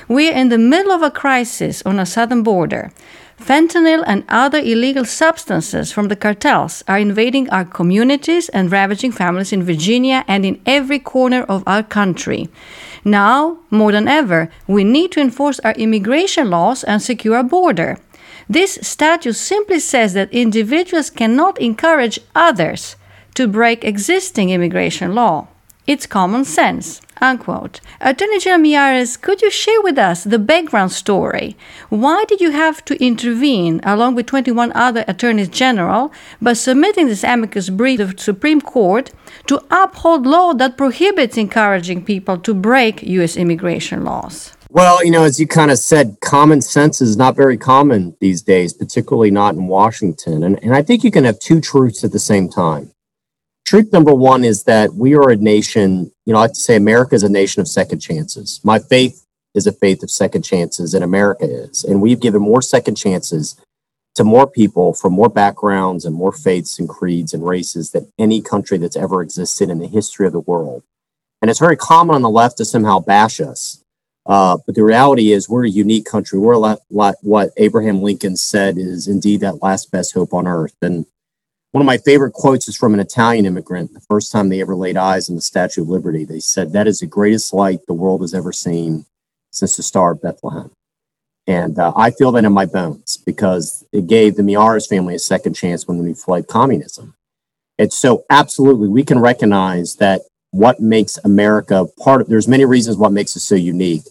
we 0.07 0.29
are 0.29 0.33
in 0.33 0.47
the 0.47 0.57
middle 0.57 0.93
of 0.93 1.01
a 1.01 1.11
crisis 1.11 1.83
on 1.85 1.99
our 1.99 2.05
southern 2.05 2.43
border. 2.43 2.93
Fentanyl 3.37 4.05
and 4.07 4.23
other 4.29 4.59
illegal 4.59 5.03
substances 5.03 5.91
from 5.91 6.07
the 6.07 6.15
cartels 6.15 6.81
are 6.87 6.99
invading 6.99 7.49
our 7.49 7.65
communities 7.65 8.47
and 8.49 8.71
ravaging 8.71 9.11
families 9.11 9.51
in 9.51 9.63
Virginia 9.63 10.23
and 10.29 10.45
in 10.45 10.61
every 10.65 10.99
corner 10.99 11.43
of 11.43 11.61
our 11.67 11.83
country. 11.83 12.47
Now, 13.03 13.57
more 13.69 13.91
than 13.91 14.07
ever, 14.07 14.49
we 14.65 14.85
need 14.85 15.11
to 15.11 15.19
enforce 15.19 15.59
our 15.59 15.73
immigration 15.73 16.49
laws 16.49 16.85
and 16.85 17.01
secure 17.01 17.35
our 17.35 17.43
border. 17.43 17.97
This 18.49 18.79
statute 18.81 19.35
simply 19.35 19.79
says 19.79 20.13
that 20.13 20.33
individuals 20.33 21.09
cannot 21.09 21.59
encourage 21.59 22.19
others 22.35 22.95
to 23.35 23.47
break 23.47 23.83
existing 23.83 24.49
immigration 24.49 25.15
law. 25.15 25.47
It's 25.85 26.05
common 26.05 26.45
sense. 26.45 27.01
Unquote. 27.19 27.81
Attorney 27.99 28.39
General 28.39 28.63
Miyares, 28.63 29.19
could 29.21 29.41
you 29.41 29.51
share 29.51 29.81
with 29.81 29.97
us 29.97 30.23
the 30.23 30.39
background 30.39 30.91
story? 30.91 31.57
Why 31.89 32.23
did 32.27 32.39
you 32.39 32.51
have 32.51 32.83
to 32.85 33.01
intervene, 33.03 33.81
along 33.83 34.15
with 34.15 34.25
21 34.27 34.71
other 34.73 35.03
attorneys 35.07 35.49
general, 35.49 36.13
by 36.41 36.53
submitting 36.53 37.07
this 37.07 37.23
amicus 37.23 37.69
brief 37.69 37.99
to 37.99 38.05
the 38.07 38.21
Supreme 38.21 38.61
Court 38.61 39.11
to 39.47 39.61
uphold 39.71 40.25
law 40.25 40.53
that 40.53 40.77
prohibits 40.77 41.37
encouraging 41.37 42.05
people 42.05 42.37
to 42.39 42.53
break 42.53 43.03
U.S. 43.03 43.35
immigration 43.35 44.03
laws? 44.05 44.53
Well, 44.73 45.05
you 45.05 45.11
know, 45.11 45.23
as 45.23 45.39
you 45.39 45.45
kind 45.45 45.69
of 45.69 45.77
said, 45.77 46.17
common 46.19 46.59
sense 46.59 46.99
is 46.99 47.15
not 47.15 47.35
very 47.35 47.59
common 47.59 48.17
these 48.19 48.41
days, 48.41 48.73
particularly 48.73 49.29
not 49.29 49.53
in 49.53 49.67
Washington. 49.67 50.43
And, 50.43 50.57
and 50.63 50.73
I 50.73 50.81
think 50.81 51.03
you 51.03 51.11
can 51.11 51.25
have 51.25 51.37
two 51.37 51.61
truths 51.61 52.03
at 52.03 52.11
the 52.11 52.17
same 52.17 52.49
time. 52.49 52.91
Truth 53.65 53.93
number 53.93 54.15
one 54.15 54.43
is 54.43 54.63
that 54.63 54.95
we 54.95 55.13
are 55.13 55.29
a 55.29 55.35
nation, 55.35 56.11
you 56.25 56.33
know, 56.33 56.39
I 56.39 56.41
like 56.41 56.53
to 56.53 56.59
say 56.59 56.75
America 56.75 57.13
is 57.13 57.21
a 57.21 57.29
nation 57.29 57.61
of 57.61 57.67
second 57.67 57.99
chances. 57.99 58.61
My 58.63 58.79
faith 58.79 59.27
is 59.53 59.67
a 59.67 59.71
faith 59.71 60.01
of 60.01 60.09
second 60.09 60.41
chances, 60.41 60.95
and 60.95 61.03
America 61.03 61.45
is. 61.45 61.83
And 61.83 62.01
we've 62.01 62.19
given 62.19 62.41
more 62.41 62.63
second 62.63 62.95
chances 62.95 63.55
to 64.15 64.23
more 64.23 64.47
people 64.47 64.95
from 64.95 65.13
more 65.13 65.29
backgrounds 65.29 66.03
and 66.03 66.15
more 66.15 66.31
faiths 66.31 66.79
and 66.79 66.89
creeds 66.89 67.31
and 67.31 67.45
races 67.45 67.91
than 67.91 68.11
any 68.17 68.41
country 68.41 68.79
that's 68.79 68.97
ever 68.97 69.21
existed 69.21 69.69
in 69.69 69.77
the 69.77 69.87
history 69.87 70.25
of 70.25 70.33
the 70.33 70.39
world. 70.39 70.81
And 71.43 71.51
it's 71.51 71.59
very 71.59 71.77
common 71.77 72.15
on 72.15 72.23
the 72.23 72.29
left 72.31 72.57
to 72.57 72.65
somehow 72.65 72.97
bash 72.97 73.39
us. 73.39 73.82
Uh, 74.25 74.57
but 74.65 74.75
the 74.75 74.83
reality 74.83 75.33
is, 75.33 75.49
we're 75.49 75.65
a 75.65 75.69
unique 75.69 76.05
country. 76.05 76.39
We're 76.39 76.57
like, 76.57 76.79
like 76.89 77.15
what 77.21 77.49
Abraham 77.57 78.01
Lincoln 78.01 78.37
said 78.37 78.77
is 78.77 79.07
indeed 79.07 79.41
that 79.41 79.61
last 79.61 79.91
best 79.91 80.13
hope 80.13 80.33
on 80.33 80.47
earth. 80.47 80.75
And 80.81 81.05
one 81.71 81.81
of 81.81 81.87
my 81.87 81.97
favorite 81.97 82.33
quotes 82.33 82.67
is 82.67 82.77
from 82.77 82.93
an 82.93 82.99
Italian 82.99 83.45
immigrant. 83.45 83.93
The 83.93 83.99
first 83.99 84.31
time 84.31 84.49
they 84.49 84.61
ever 84.61 84.75
laid 84.75 84.95
eyes 84.95 85.29
on 85.29 85.35
the 85.35 85.41
Statue 85.41 85.81
of 85.81 85.89
Liberty, 85.89 86.23
they 86.23 86.39
said, 86.39 86.71
That 86.71 86.87
is 86.87 86.99
the 86.99 87.07
greatest 87.07 87.53
light 87.53 87.79
the 87.87 87.93
world 87.93 88.21
has 88.21 88.33
ever 88.33 88.53
seen 88.53 89.05
since 89.51 89.75
the 89.75 89.83
Star 89.83 90.11
of 90.11 90.21
Bethlehem. 90.21 90.71
And 91.45 91.77
uh, 91.77 91.91
I 91.95 92.11
feel 92.11 92.31
that 92.33 92.45
in 92.45 92.53
my 92.53 92.65
bones 92.65 93.17
because 93.17 93.83
it 93.91 94.07
gave 94.07 94.35
the 94.35 94.43
Miyares 94.43 94.87
family 94.87 95.15
a 95.15 95.19
second 95.19 95.55
chance 95.55 95.87
when 95.87 95.97
we 95.97 96.13
fled 96.13 96.47
communism. 96.47 97.15
And 97.77 97.91
so, 97.91 98.23
absolutely, 98.29 98.87
we 98.87 99.03
can 99.03 99.19
recognize 99.19 99.95
that 99.95 100.21
what 100.53 100.79
makes 100.79 101.17
America 101.25 101.87
part 101.99 102.21
of, 102.21 102.27
there's 102.27 102.47
many 102.47 102.63
reasons 102.63 102.95
what 102.95 103.11
makes 103.11 103.35
us 103.35 103.43
so 103.43 103.55
unique. 103.55 104.03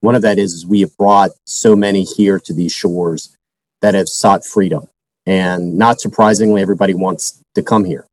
One 0.00 0.14
of 0.14 0.22
that 0.22 0.38
is, 0.38 0.54
is 0.54 0.66
we 0.66 0.80
have 0.80 0.96
brought 0.96 1.32
so 1.46 1.76
many 1.76 2.02
here 2.02 2.40
to 2.40 2.54
these 2.54 2.72
shores 2.72 3.36
that 3.82 3.94
have 3.94 4.08
sought 4.08 4.44
freedom. 4.44 4.88
And 5.26 5.76
not 5.76 6.00
surprisingly, 6.00 6.62
everybody 6.62 6.94
wants 6.94 7.42
to 7.54 7.62
come 7.62 7.84
here. 7.84 8.06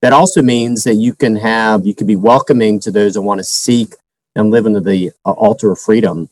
That 0.00 0.14
also 0.14 0.40
means 0.40 0.84
that 0.84 0.94
you 0.94 1.14
can 1.14 1.36
have, 1.36 1.86
you 1.86 1.94
can 1.94 2.06
be 2.06 2.16
welcoming 2.16 2.80
to 2.80 2.90
those 2.90 3.12
that 3.14 3.22
want 3.22 3.38
to 3.38 3.44
seek 3.44 3.94
and 4.34 4.50
live 4.50 4.64
under 4.64 4.80
the 4.80 5.12
uh, 5.26 5.32
altar 5.32 5.70
of 5.70 5.78
freedom. 5.78 6.30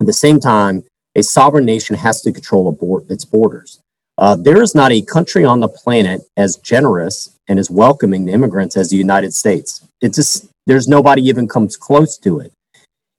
At 0.00 0.06
the 0.06 0.12
same 0.12 0.40
time, 0.40 0.82
a 1.14 1.22
sovereign 1.22 1.64
nation 1.64 1.94
has 1.94 2.20
to 2.22 2.32
control 2.32 3.04
its 3.08 3.24
borders. 3.24 3.80
Uh, 4.18 4.34
there 4.34 4.60
is 4.60 4.74
not 4.74 4.90
a 4.90 5.02
country 5.02 5.44
on 5.44 5.60
the 5.60 5.68
planet 5.68 6.22
as 6.36 6.56
generous 6.56 7.35
and 7.48 7.58
is 7.58 7.70
welcoming 7.70 8.26
to 8.26 8.32
immigrants 8.32 8.76
as 8.76 8.90
the 8.90 8.96
United 8.96 9.34
States. 9.34 9.86
It 10.00 10.14
just 10.14 10.48
there's 10.66 10.88
nobody 10.88 11.22
even 11.22 11.48
comes 11.48 11.76
close 11.76 12.18
to 12.18 12.40
it. 12.40 12.52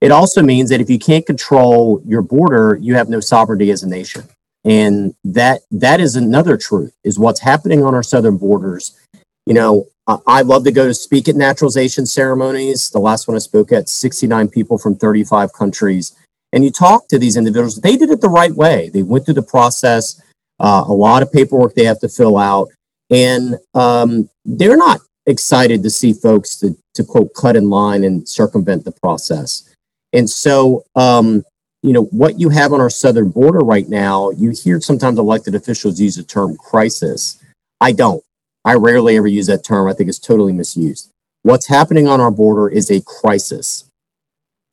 It 0.01 0.11
also 0.11 0.43
means 0.43 0.69
that 0.69 0.81
if 0.81 0.89
you 0.89 0.99
can't 0.99 1.25
control 1.25 2.01
your 2.05 2.21
border, 2.21 2.77
you 2.81 2.95
have 2.95 3.09
no 3.09 3.19
sovereignty 3.19 3.71
as 3.71 3.83
a 3.83 3.87
nation. 3.87 4.23
And 4.63 5.15
that 5.23 5.61
that 5.71 5.99
is 5.99 6.15
another 6.15 6.57
truth 6.57 6.93
is 7.03 7.17
what's 7.17 7.39
happening 7.39 7.83
on 7.83 7.95
our 7.95 8.03
southern 8.03 8.37
borders. 8.37 8.99
You 9.45 9.53
know, 9.53 9.87
I 10.25 10.41
love 10.41 10.63
to 10.65 10.71
go 10.71 10.87
to 10.87 10.93
speak 10.93 11.27
at 11.27 11.35
naturalization 11.35 12.05
ceremonies. 12.05 12.89
The 12.89 12.99
last 12.99 13.27
one 13.27 13.35
I 13.35 13.39
spoke 13.39 13.71
at, 13.71 13.89
69 13.89 14.49
people 14.49 14.77
from 14.77 14.95
35 14.95 15.53
countries 15.53 16.15
and 16.53 16.63
you 16.63 16.71
talk 16.71 17.07
to 17.09 17.19
these 17.19 17.37
individuals, 17.37 17.77
they 17.77 17.97
did 17.97 18.09
it 18.09 18.21
the 18.21 18.29
right 18.29 18.53
way. 18.53 18.89
They 18.89 19.03
went 19.03 19.25
through 19.25 19.35
the 19.35 19.41
process, 19.41 20.21
uh, 20.59 20.83
a 20.87 20.93
lot 20.93 21.21
of 21.21 21.31
paperwork 21.31 21.75
they 21.75 21.85
have 21.85 21.99
to 21.99 22.09
fill 22.09 22.37
out, 22.37 22.69
and 23.09 23.55
um, 23.73 24.29
they're 24.45 24.77
not 24.77 25.01
excited 25.25 25.83
to 25.83 25.89
see 25.89 26.13
folks 26.13 26.57
to, 26.57 26.75
to 26.93 27.03
quote 27.03 27.33
cut 27.33 27.55
in 27.55 27.69
line 27.69 28.03
and 28.03 28.27
circumvent 28.27 28.85
the 28.85 28.91
process. 28.91 29.73
And 30.13 30.29
so, 30.29 30.85
um, 30.95 31.43
you 31.83 31.93
know, 31.93 32.05
what 32.05 32.39
you 32.39 32.49
have 32.49 32.73
on 32.73 32.81
our 32.81 32.89
southern 32.89 33.29
border 33.29 33.59
right 33.59 33.87
now, 33.87 34.31
you 34.31 34.51
hear 34.51 34.81
sometimes 34.81 35.19
elected 35.19 35.53
officials 35.53 35.99
use 35.99 36.15
the 36.15 36.23
term 36.23 36.57
crisis. 36.57 37.43
I 37.79 37.91
don't. 37.91 38.23
I 38.65 38.73
rarely 38.73 39.17
ever 39.17 39.27
use 39.27 39.47
that 39.47 39.63
term. 39.63 39.87
I 39.87 39.93
think 39.93 40.09
it's 40.09 40.19
totally 40.19 40.53
misused. 40.53 41.11
What's 41.43 41.67
happening 41.67 42.07
on 42.07 42.19
our 42.19 42.31
border 42.31 42.67
is 42.67 42.89
a 42.89 43.01
crisis. 43.01 43.85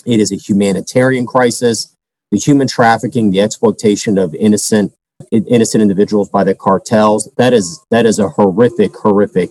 It 0.07 0.19
is 0.19 0.33
a 0.33 0.37
humanitarian 0.37 1.27
crisis. 1.27 1.95
The 2.31 2.39
human 2.39 2.67
trafficking, 2.67 3.31
the 3.31 3.41
exploitation 3.41 4.19
of 4.19 4.35
innocent 4.35 4.93
innocent 5.31 5.83
individuals 5.83 6.29
by 6.29 6.45
the 6.45 6.55
cartels. 6.55 7.31
That 7.37 7.53
is 7.53 7.85
that 7.91 8.07
is 8.07 8.19
a 8.19 8.29
horrific, 8.29 8.97
horrific 8.97 9.51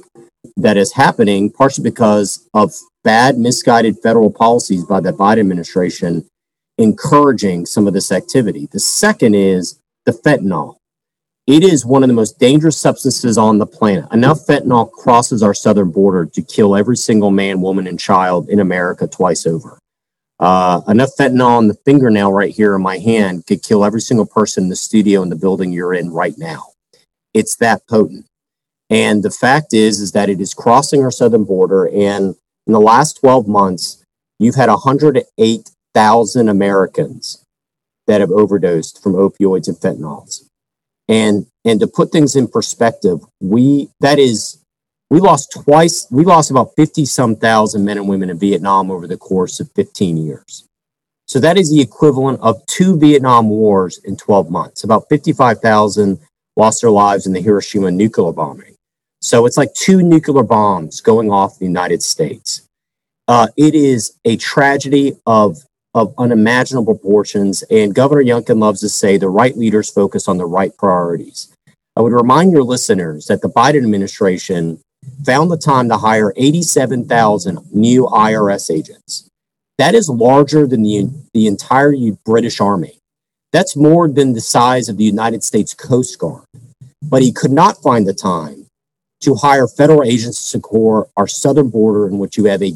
that 0.58 0.78
is 0.78 0.94
happening, 0.94 1.50
partially 1.52 1.84
because 1.84 2.48
of 2.54 2.74
bad, 3.04 3.38
misguided 3.38 3.98
federal 4.02 4.32
policies 4.32 4.86
by 4.86 5.00
the 5.00 5.12
Biden 5.12 5.40
administration 5.40 6.26
encouraging 6.78 7.66
some 7.66 7.88
of 7.88 7.94
this 7.94 8.12
activity. 8.12 8.68
The 8.72 8.80
second 8.80 9.36
is 9.36 9.80
the 10.06 10.12
fentanyl. 10.12 10.78
It 11.46 11.64
is 11.64 11.86
one 11.86 12.04
of 12.04 12.08
the 12.08 12.14
most 12.14 12.40
dangerous 12.40 12.78
substances 12.78 13.38
on 13.38 13.58
the 13.58 13.66
planet. 13.66 14.06
Enough 14.14 14.40
fentanyl 14.48 14.90
crosses 14.90 15.44
our 15.44 15.54
southern 15.54 15.92
border 15.92 16.26
to 16.26 16.42
kill 16.42 16.76
every 16.76 16.96
single 16.96 17.32
man, 17.32 17.60
woman, 17.62 17.86
and 17.86 18.00
child 18.00 18.50
in 18.50 18.60
America 18.60 19.08
twice 19.08 19.46
over. 19.46 19.78
Uh, 20.44 20.82
enough 20.90 21.12
fentanyl 21.18 21.58
on 21.58 21.70
the 21.70 21.78
fingernail 21.86 22.34
right 22.34 22.54
here 22.54 22.76
in 22.76 22.82
my 22.82 22.98
hand 22.98 23.46
could 23.48 23.64
kill 23.64 23.86
every 23.86 24.02
single 24.02 24.26
person 24.26 24.64
in 24.64 24.70
the 24.70 24.76
studio 24.76 25.22
in 25.22 25.30
the 25.30 25.38
building 25.38 25.72
you're 25.72 25.94
in 25.94 26.12
right 26.12 26.38
now. 26.38 26.66
It's 27.34 27.56
that 27.58 27.88
potent. 27.88 28.26
And 28.90 29.24
the 29.24 29.32
fact 29.32 29.74
is, 29.74 30.02
is 30.02 30.12
that 30.12 30.30
it 30.30 30.42
is 30.42 30.54
crossing 30.54 31.02
our 31.02 31.12
southern 31.12 31.46
border. 31.46 31.88
And 31.88 32.36
in 32.68 32.74
the 32.74 32.82
last 32.82 33.22
12 33.22 33.48
months, 33.48 34.04
you've 34.38 34.56
had 34.56 34.68
108,000 34.68 36.50
Americans 36.50 37.46
that 38.08 38.20
have 38.20 38.32
overdosed 38.32 39.02
from 39.02 39.14
opioids 39.14 39.70
and 39.70 39.78
fentanyls. 39.78 40.44
And 41.08 41.48
and 41.64 41.80
to 41.80 41.88
put 41.88 42.12
things 42.12 42.36
in 42.36 42.50
perspective, 42.50 43.20
we 43.40 43.92
that 44.02 44.20
is 44.20 44.62
we 45.14 45.20
lost 45.20 45.52
twice, 45.52 46.08
we 46.10 46.26
lost 46.26 46.50
about 46.50 46.72
50 46.76 47.06
some 47.06 47.36
thousand 47.36 47.86
men 47.86 48.00
and 48.00 48.10
women 48.10 48.32
in 48.32 48.40
Vietnam 48.40 48.90
over 48.90 49.06
the 49.06 49.16
course 49.16 49.60
of 49.60 49.72
15 49.74 50.18
years. 50.18 50.68
So 51.28 51.40
that 51.40 51.56
is 51.56 51.70
the 51.70 51.82
equivalent 51.82 52.40
of 52.42 52.66
two 52.66 52.98
Vietnam 52.98 53.48
wars 53.48 54.00
in 54.06 54.18
12 54.18 54.50
months. 54.50 54.84
About 54.84 55.08
55,000 55.10 56.18
lost 56.56 56.82
their 56.82 56.90
lives 56.90 57.28
in 57.28 57.34
the 57.34 57.42
Hiroshima 57.42 57.92
nuclear 57.92 58.32
bombing. 58.32 58.74
So 59.22 59.46
it's 59.46 59.56
like 59.56 59.72
two 59.76 60.02
nuclear 60.02 60.42
bombs 60.42 61.00
going 61.00 61.30
off 61.32 61.60
the 61.60 61.66
United 61.66 62.02
States. 62.02 62.68
Uh, 63.28 63.50
it 63.56 63.76
is 63.76 64.18
a 64.26 64.36
tragedy 64.38 65.14
of, 65.28 65.60
of 65.94 66.12
unimaginable 66.18 66.96
proportions. 66.96 67.62
And 67.70 67.94
Governor 67.94 68.24
Youngkin 68.24 68.58
loves 68.58 68.80
to 68.80 68.90
say 68.90 69.18
the 69.18 69.30
right 69.30 69.56
leaders 69.56 69.92
focus 69.92 70.28
on 70.28 70.40
the 70.40 70.48
right 70.48 70.76
priorities. 70.76 71.54
I 71.96 72.02
would 72.02 72.14
remind 72.14 72.52
your 72.52 72.64
listeners 72.64 73.28
that 73.28 73.44
the 73.44 73.50
Biden 73.50 73.84
administration 73.84 74.80
found 75.26 75.52
the 75.52 75.58
time 75.58 75.90
to 75.90 75.98
hire 75.98 76.34
87,000 76.36 77.60
new 77.72 78.06
IRS 78.06 78.74
agents. 78.74 79.30
That 79.78 79.96
is 79.96 80.10
larger 80.10 80.68
than 80.68 80.84
the, 80.84 81.10
the 81.34 81.48
entire 81.48 81.94
British 82.26 82.60
Army. 82.60 83.00
That's 83.52 83.76
more 83.76 84.08
than 84.08 84.34
the 84.34 84.42
size 84.42 84.90
of 84.90 84.98
the 84.98 85.04
United 85.04 85.44
States 85.44 85.74
Coast 85.74 86.18
Guard. 86.20 86.46
But 87.02 87.22
he 87.22 87.32
could 87.32 87.52
not 87.52 87.82
find 87.82 88.08
the 88.08 88.14
time 88.14 88.68
to 89.22 89.36
hire 89.36 89.68
federal 89.68 90.04
agents 90.04 90.38
to 90.40 90.60
secure 90.60 91.08
our 91.18 91.28
southern 91.28 91.70
border, 91.70 92.08
in 92.08 92.18
which 92.18 92.38
you 92.38 92.46
have 92.46 92.62
a 92.62 92.74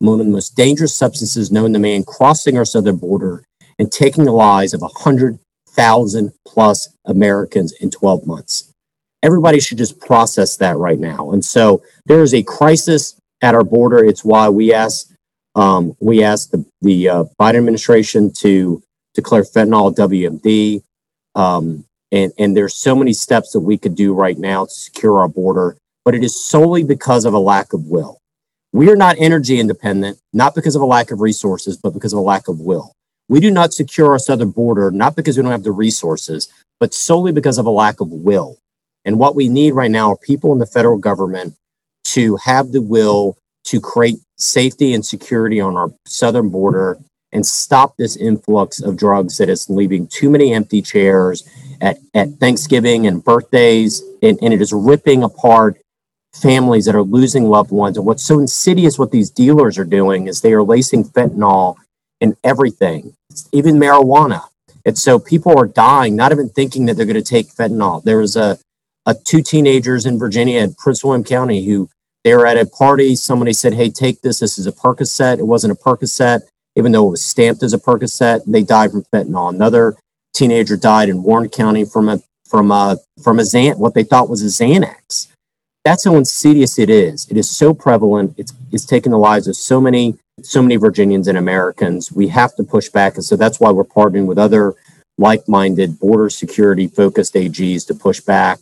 one 0.00 0.20
of 0.20 0.26
the 0.26 0.32
most 0.32 0.54
dangerous 0.54 0.94
substances 0.94 1.50
known 1.50 1.72
to 1.72 1.78
man 1.78 2.04
crossing 2.04 2.56
our 2.56 2.64
southern 2.64 2.96
border 2.96 3.42
and 3.80 3.90
taking 3.90 4.24
the 4.24 4.32
lives 4.32 4.72
of 4.72 4.80
100,000 4.80 6.32
plus 6.46 6.88
Americans 7.04 7.72
in 7.72 7.90
12 7.90 8.24
months 8.24 8.72
everybody 9.22 9.60
should 9.60 9.78
just 9.78 10.00
process 10.00 10.56
that 10.58 10.76
right 10.76 10.98
now. 10.98 11.30
And 11.30 11.44
so 11.44 11.82
there 12.06 12.22
is 12.22 12.34
a 12.34 12.42
crisis 12.42 13.20
at 13.42 13.54
our 13.54 13.64
border. 13.64 14.04
It's 14.04 14.24
why 14.24 14.48
we 14.48 14.72
asked 14.72 15.12
um, 15.54 15.96
we 16.00 16.22
asked 16.22 16.52
the, 16.52 16.64
the 16.82 17.08
uh, 17.08 17.24
Biden 17.40 17.56
administration 17.56 18.32
to 18.34 18.82
declare 19.14 19.42
fentanyl 19.42 19.94
WMD. 19.94 20.82
Um, 21.34 21.84
and, 22.12 22.32
and 22.38 22.56
there's 22.56 22.76
so 22.76 22.94
many 22.94 23.12
steps 23.12 23.52
that 23.52 23.60
we 23.60 23.76
could 23.76 23.96
do 23.96 24.14
right 24.14 24.38
now 24.38 24.66
to 24.66 24.70
secure 24.70 25.18
our 25.18 25.28
border, 25.28 25.76
but 26.04 26.14
it 26.14 26.22
is 26.22 26.44
solely 26.44 26.84
because 26.84 27.24
of 27.24 27.34
a 27.34 27.38
lack 27.38 27.72
of 27.72 27.86
will. 27.86 28.18
We 28.72 28.90
are 28.90 28.96
not 28.96 29.16
energy 29.18 29.58
independent, 29.58 30.18
not 30.32 30.54
because 30.54 30.76
of 30.76 30.82
a 30.82 30.86
lack 30.86 31.10
of 31.10 31.20
resources, 31.20 31.76
but 31.76 31.92
because 31.92 32.12
of 32.12 32.18
a 32.18 32.22
lack 32.22 32.46
of 32.46 32.60
will. 32.60 32.92
We 33.28 33.40
do 33.40 33.50
not 33.50 33.72
secure 33.72 34.12
our 34.12 34.18
southern 34.18 34.50
border, 34.50 34.90
not 34.90 35.16
because 35.16 35.36
we 35.36 35.42
don't 35.42 35.52
have 35.52 35.64
the 35.64 35.72
resources, 35.72 36.48
but 36.78 36.94
solely 36.94 37.32
because 37.32 37.58
of 37.58 37.66
a 37.66 37.70
lack 37.70 38.00
of 38.00 38.10
will. 38.10 38.58
And 39.08 39.18
what 39.18 39.34
we 39.34 39.48
need 39.48 39.72
right 39.72 39.90
now 39.90 40.12
are 40.12 40.18
people 40.18 40.52
in 40.52 40.58
the 40.58 40.66
federal 40.66 40.98
government 40.98 41.54
to 42.08 42.36
have 42.44 42.72
the 42.72 42.82
will 42.82 43.38
to 43.64 43.80
create 43.80 44.16
safety 44.36 44.92
and 44.92 45.04
security 45.04 45.62
on 45.62 45.78
our 45.78 45.90
southern 46.06 46.50
border 46.50 46.98
and 47.32 47.46
stop 47.46 47.96
this 47.96 48.16
influx 48.16 48.82
of 48.82 48.98
drugs 48.98 49.38
that 49.38 49.48
is 49.48 49.70
leaving 49.70 50.08
too 50.08 50.28
many 50.28 50.52
empty 50.52 50.82
chairs 50.82 51.48
at, 51.80 51.96
at 52.12 52.34
Thanksgiving 52.34 53.06
and 53.06 53.24
birthdays. 53.24 54.02
And, 54.22 54.38
and 54.42 54.52
it 54.52 54.60
is 54.60 54.74
ripping 54.74 55.22
apart 55.22 55.80
families 56.34 56.84
that 56.84 56.94
are 56.94 57.02
losing 57.02 57.44
loved 57.44 57.70
ones. 57.70 57.96
And 57.96 58.04
what's 58.04 58.22
so 58.22 58.38
insidious 58.38 58.98
what 58.98 59.10
these 59.10 59.30
dealers 59.30 59.78
are 59.78 59.86
doing 59.86 60.26
is 60.26 60.42
they 60.42 60.52
are 60.52 60.62
lacing 60.62 61.04
fentanyl 61.04 61.76
in 62.20 62.36
everything, 62.44 63.14
even 63.52 63.76
marijuana. 63.76 64.42
And 64.84 64.98
so 64.98 65.18
people 65.18 65.58
are 65.58 65.66
dying, 65.66 66.14
not 66.14 66.30
even 66.30 66.50
thinking 66.50 66.84
that 66.86 66.98
they're 66.98 67.06
going 67.06 67.16
to 67.16 67.22
take 67.22 67.48
fentanyl. 67.48 68.04
There 68.04 68.18
was 68.18 68.36
a 68.36 68.58
uh, 69.08 69.14
two 69.24 69.40
teenagers 69.40 70.04
in 70.04 70.18
Virginia 70.18 70.60
at 70.60 70.76
Prince 70.76 71.02
William 71.02 71.24
County 71.24 71.64
who 71.64 71.88
they 72.24 72.34
were 72.34 72.46
at 72.46 72.58
a 72.58 72.66
party. 72.66 73.16
Somebody 73.16 73.54
said, 73.54 73.72
Hey, 73.72 73.88
take 73.88 74.20
this. 74.20 74.40
This 74.40 74.58
is 74.58 74.66
a 74.66 74.72
Percocet. 74.72 75.38
It 75.38 75.46
wasn't 75.46 75.72
a 75.72 75.76
Percocet, 75.76 76.42
even 76.76 76.92
though 76.92 77.08
it 77.08 77.12
was 77.12 77.22
stamped 77.22 77.62
as 77.62 77.72
a 77.72 77.78
Percocet. 77.78 78.42
They 78.46 78.62
died 78.62 78.90
from 78.90 79.04
fentanyl. 79.04 79.48
Another 79.48 79.96
teenager 80.34 80.76
died 80.76 81.08
in 81.08 81.22
Warren 81.22 81.48
County 81.48 81.86
from 81.86 82.10
a 82.10 82.20
from 82.46 82.70
a 82.70 82.98
from 83.22 83.38
a 83.38 83.42
Xan, 83.42 83.78
what 83.78 83.94
they 83.94 84.04
thought 84.04 84.28
was 84.28 84.42
a 84.42 84.64
Xanax. 84.64 85.28
That's 85.84 86.04
how 86.04 86.16
insidious 86.16 86.78
it 86.78 86.90
is. 86.90 87.26
It 87.30 87.38
is 87.38 87.50
so 87.50 87.72
prevalent. 87.72 88.34
It's 88.36 88.52
it's 88.72 88.84
taken 88.84 89.10
the 89.10 89.18
lives 89.18 89.48
of 89.48 89.56
so 89.56 89.80
many 89.80 90.18
so 90.42 90.60
many 90.60 90.76
Virginians 90.76 91.28
and 91.28 91.38
Americans. 91.38 92.12
We 92.12 92.28
have 92.28 92.54
to 92.56 92.62
push 92.62 92.90
back, 92.90 93.14
and 93.14 93.24
so 93.24 93.36
that's 93.36 93.58
why 93.58 93.70
we're 93.70 93.84
partnering 93.84 94.26
with 94.26 94.38
other 94.38 94.74
like-minded 95.16 95.98
border 95.98 96.28
security 96.28 96.86
focused 96.86 97.34
AGs 97.34 97.86
to 97.86 97.94
push 97.94 98.20
back 98.20 98.58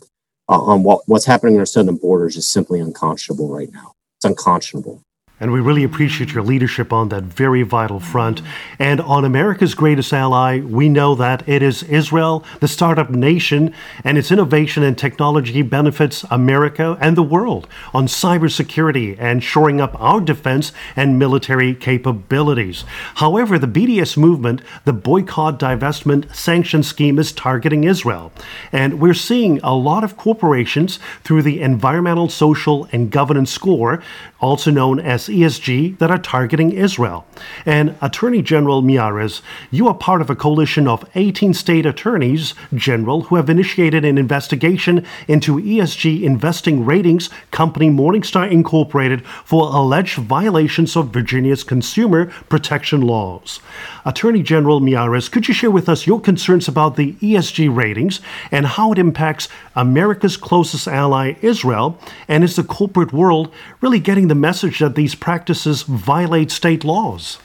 on 0.49 0.83
what, 0.83 1.03
what's 1.07 1.25
happening 1.25 1.55
in 1.55 1.61
our 1.61 1.67
southern 1.67 1.97
borders 1.97 2.37
is 2.37 2.47
simply 2.47 2.81
unconscionable 2.81 3.49
right 3.49 3.73
now. 3.73 3.95
It's 4.19 4.25
unconscionable. 4.25 5.03
And 5.39 5.53
we 5.53 5.61
really 5.61 5.85
appreciate 5.85 6.33
your 6.33 6.43
leadership 6.43 6.95
on 6.95 7.11
that 7.11 7.25
very 7.25 7.63
vital 7.63 8.01
front. 8.01 8.41
And 8.79 9.03
on 9.03 9.23
America's 9.23 9.75
greatest 9.75 10.11
ally, 10.15 10.61
we 10.61 10.89
know 10.89 11.15
that 11.15 11.47
it 11.47 11.63
is 11.63 11.83
Israel, 11.83 12.43
the 12.61 12.69
startup 12.69 13.11
nation, 13.11 13.75
and 14.03 14.17
its 14.17 14.33
innovation 14.33 14.83
and 14.83 14.97
technology 14.97 15.61
benefits 15.61 16.25
America 16.31 16.97
and 17.03 17.19
the 17.19 17.23
world 17.23 17.69
on 17.93 18.07
cybersecurity 18.07 19.15
and 19.19 19.45
shoring 19.45 19.79
up 19.79 19.95
our 20.01 20.23
defense 20.23 20.73
and 20.97 21.19
military 21.19 21.75
capabilities. 21.75 22.87
However, 23.17 23.59
the 23.59 23.67
BDS 23.67 24.17
movement, 24.17 24.63
the 24.87 24.95
boycott, 24.95 25.59
divestment, 25.59 26.35
sanction 26.35 26.83
scheme 26.83 27.19
is 27.19 27.31
targeting 27.31 27.85
Israel. 27.85 28.33
And 28.73 28.99
we're 28.99 29.13
seeing 29.13 29.61
a 29.63 29.75
lot 29.75 30.03
of 30.03 30.17
corporations 30.17 30.99
through 31.25 31.43
the 31.43 31.61
environmental, 31.61 32.31
social, 32.31 32.89
and 32.91 33.11
governance 33.11 33.51
score, 33.51 34.03
also 34.41 34.71
known 34.71 35.01
as 35.01 35.29
ESG 35.29 35.99
that 35.99 36.11
are 36.11 36.19
targeting 36.19 36.73
Israel. 36.73 37.27
And 37.65 37.97
Attorney 38.03 38.43
General 38.43 38.83
Miyares, 38.83 39.41
you 39.71 39.89
are 39.89 39.95
part 39.95 40.21
of 40.21 40.31
a 40.31 40.37
coalition 40.37 40.87
of 40.87 41.09
18 41.15 41.55
state 41.55 41.87
attorneys 41.87 42.55
general 42.75 43.23
who 43.23 43.37
have 43.37 43.49
initiated 43.49 44.05
an 44.05 44.19
investigation 44.19 45.07
into 45.27 45.61
ESG 45.61 46.23
investing 46.23 46.85
ratings 46.85 47.31
company 47.51 47.91
Morningstar 47.91 48.51
Incorporated 48.51 49.27
for 49.45 49.69
alleged 49.75 50.19
violations 50.19 50.97
of 50.97 51.13
Virginia's 51.13 51.65
consumer 51.65 52.27
protection 52.49 53.03
laws. 53.03 53.61
Attorney 54.05 54.43
General 54.43 54.81
Miyares, 54.81 55.31
could 55.31 55.49
you 55.49 55.55
share 55.55 55.71
with 55.71 55.89
us 55.89 56.07
your 56.07 56.21
concerns 56.21 56.69
about 56.69 56.97
the 56.97 57.15
ESG 57.15 57.75
ratings 57.75 58.21
and 58.51 58.67
how 58.67 58.93
it 58.93 58.99
impacts 58.99 59.49
America's 59.75 60.37
closest 60.37 60.87
ally, 60.87 61.35
Israel, 61.43 61.99
and 62.29 62.45
is 62.45 62.57
the 62.57 62.63
corporate 62.63 63.13
world 63.13 63.53
really 63.81 63.99
getting 63.99 64.26
the 64.29 64.35
message 64.35 64.79
that 64.79 64.95
these 64.95 65.15
practices 65.15 65.83
violate 65.83 66.51
state 66.51 66.85
laws. 66.85 67.39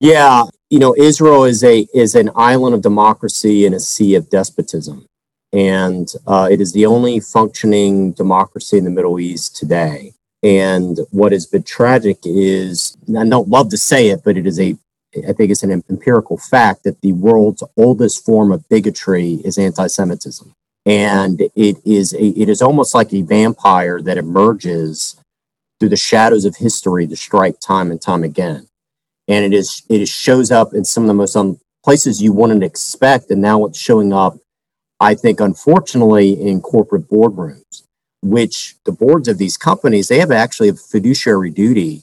Yeah, 0.00 0.44
you 0.70 0.78
know, 0.78 0.94
Israel 0.96 1.44
is 1.44 1.64
a 1.64 1.86
is 1.94 2.14
an 2.14 2.30
island 2.36 2.74
of 2.74 2.82
democracy 2.82 3.66
in 3.66 3.74
a 3.74 3.80
sea 3.80 4.14
of 4.14 4.30
despotism, 4.30 5.06
and 5.52 6.12
uh, 6.26 6.48
it 6.50 6.60
is 6.60 6.72
the 6.72 6.86
only 6.86 7.20
functioning 7.20 8.12
democracy 8.12 8.78
in 8.78 8.84
the 8.84 8.90
Middle 8.90 9.18
East 9.18 9.56
today. 9.56 10.12
And 10.42 11.00
what 11.10 11.32
has 11.32 11.46
been 11.46 11.64
tragic 11.64 12.18
is, 12.22 12.96
I 13.08 13.26
don't 13.26 13.48
love 13.48 13.70
to 13.70 13.76
say 13.76 14.10
it, 14.10 14.22
but 14.24 14.36
it 14.36 14.46
is 14.46 14.60
a, 14.60 14.76
I 15.28 15.32
think 15.32 15.50
it's 15.50 15.64
an 15.64 15.82
empirical 15.90 16.38
fact 16.38 16.84
that 16.84 17.00
the 17.00 17.12
world's 17.12 17.64
oldest 17.76 18.24
form 18.24 18.52
of 18.52 18.68
bigotry 18.68 19.40
is 19.44 19.58
anti-Semitism, 19.58 20.52
and 20.86 21.40
it 21.56 21.78
is 21.84 22.14
a, 22.14 22.24
it 22.24 22.48
is 22.48 22.62
almost 22.62 22.94
like 22.94 23.12
a 23.12 23.22
vampire 23.22 24.00
that 24.02 24.16
emerges 24.16 25.16
through 25.78 25.88
the 25.90 25.96
shadows 25.96 26.44
of 26.44 26.56
history 26.56 27.06
to 27.06 27.16
strike 27.16 27.60
time 27.60 27.90
and 27.90 28.00
time 28.00 28.24
again. 28.24 28.68
And 29.26 29.44
it 29.44 29.56
is 29.56 29.82
it 29.88 30.06
shows 30.08 30.50
up 30.50 30.74
in 30.74 30.84
some 30.84 31.04
of 31.04 31.08
the 31.08 31.14
most 31.14 31.36
um, 31.36 31.60
places 31.84 32.22
you 32.22 32.32
wouldn't 32.32 32.64
expect, 32.64 33.30
and 33.30 33.40
now 33.40 33.64
it's 33.66 33.78
showing 33.78 34.12
up, 34.12 34.38
I 35.00 35.14
think, 35.14 35.40
unfortunately, 35.40 36.32
in 36.32 36.60
corporate 36.60 37.08
boardrooms, 37.08 37.82
which 38.22 38.76
the 38.84 38.92
boards 38.92 39.28
of 39.28 39.38
these 39.38 39.56
companies 39.56 40.08
they 40.08 40.18
have 40.18 40.30
actually 40.30 40.70
a 40.70 40.74
fiduciary 40.74 41.50
duty 41.50 42.02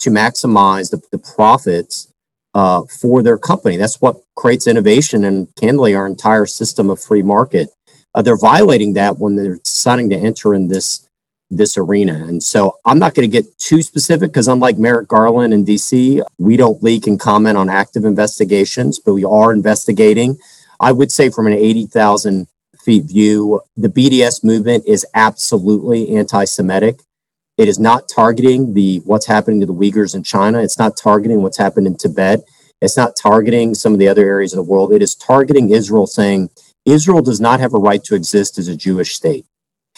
to 0.00 0.10
maximize 0.10 0.90
the, 0.90 1.00
the 1.10 1.18
profits 1.18 2.12
uh, 2.54 2.82
for 2.84 3.22
their 3.22 3.38
company. 3.38 3.76
That's 3.76 4.00
what 4.00 4.20
creates 4.34 4.66
innovation 4.66 5.24
and 5.24 5.54
candidly 5.56 5.94
our 5.94 6.06
entire 6.06 6.46
system 6.46 6.90
of 6.90 7.00
free 7.00 7.22
market. 7.22 7.70
Uh, 8.14 8.22
they're 8.22 8.38
violating 8.38 8.94
that 8.94 9.18
when 9.18 9.36
they're 9.36 9.56
deciding 9.56 10.08
to 10.10 10.16
enter 10.16 10.54
in 10.54 10.68
this 10.68 11.05
this 11.50 11.78
arena. 11.78 12.14
And 12.14 12.42
so 12.42 12.78
I'm 12.84 12.98
not 12.98 13.14
going 13.14 13.28
to 13.28 13.32
get 13.32 13.58
too 13.58 13.82
specific 13.82 14.30
because 14.30 14.48
unlike 14.48 14.78
Merrick 14.78 15.08
Garland 15.08 15.54
in 15.54 15.64
DC, 15.64 16.22
we 16.38 16.56
don't 16.56 16.82
leak 16.82 17.06
and 17.06 17.20
comment 17.20 17.56
on 17.56 17.68
active 17.68 18.04
investigations, 18.04 18.98
but 18.98 19.14
we 19.14 19.24
are 19.24 19.52
investigating. 19.52 20.38
I 20.80 20.92
would 20.92 21.12
say 21.12 21.30
from 21.30 21.46
an 21.46 21.52
80,000 21.52 22.48
feet 22.84 23.04
view, 23.04 23.60
the 23.76 23.88
BDS 23.88 24.44
movement 24.44 24.84
is 24.86 25.06
absolutely 25.14 26.16
anti-Semitic. 26.16 27.00
It 27.56 27.68
is 27.68 27.78
not 27.78 28.08
targeting 28.08 28.74
the 28.74 28.98
what's 29.04 29.26
happening 29.26 29.60
to 29.60 29.66
the 29.66 29.72
Uyghurs 29.72 30.14
in 30.14 30.22
China. 30.22 30.60
It's 30.60 30.78
not 30.78 30.96
targeting 30.96 31.42
what's 31.42 31.56
happened 31.56 31.86
in 31.86 31.96
Tibet. 31.96 32.40
It's 32.82 32.96
not 32.96 33.16
targeting 33.16 33.74
some 33.74 33.94
of 33.94 33.98
the 33.98 34.08
other 34.08 34.28
areas 34.28 34.52
of 34.52 34.58
the 34.58 34.70
world. 34.70 34.92
It 34.92 35.00
is 35.00 35.14
targeting 35.14 35.70
Israel, 35.70 36.06
saying 36.06 36.50
Israel 36.84 37.22
does 37.22 37.40
not 37.40 37.60
have 37.60 37.72
a 37.72 37.78
right 37.78 38.04
to 38.04 38.14
exist 38.14 38.58
as 38.58 38.68
a 38.68 38.76
Jewish 38.76 39.14
state. 39.14 39.46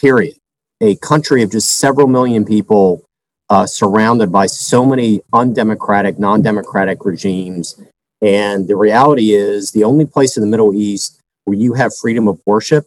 Period 0.01 0.37
a 0.81 0.97
country 0.97 1.43
of 1.43 1.51
just 1.51 1.79
several 1.79 2.07
million 2.07 2.45
people 2.45 3.05
uh, 3.51 3.67
surrounded 3.67 4.31
by 4.31 4.47
so 4.47 4.85
many 4.85 5.21
undemocratic, 5.33 6.19
non 6.19 6.43
democratic 6.43 7.05
regimes. 7.05 7.81
And 8.21 8.69
the 8.69 8.77
reality 8.77 9.33
is, 9.33 9.71
the 9.71 9.85
only 9.85 10.05
place 10.05 10.37
in 10.37 10.43
the 10.43 10.49
Middle 10.49 10.75
East 10.75 11.21
where 11.45 11.57
you 11.57 11.75
have 11.75 11.93
freedom 11.97 12.29
of 12.29 12.41
worship 12.47 12.87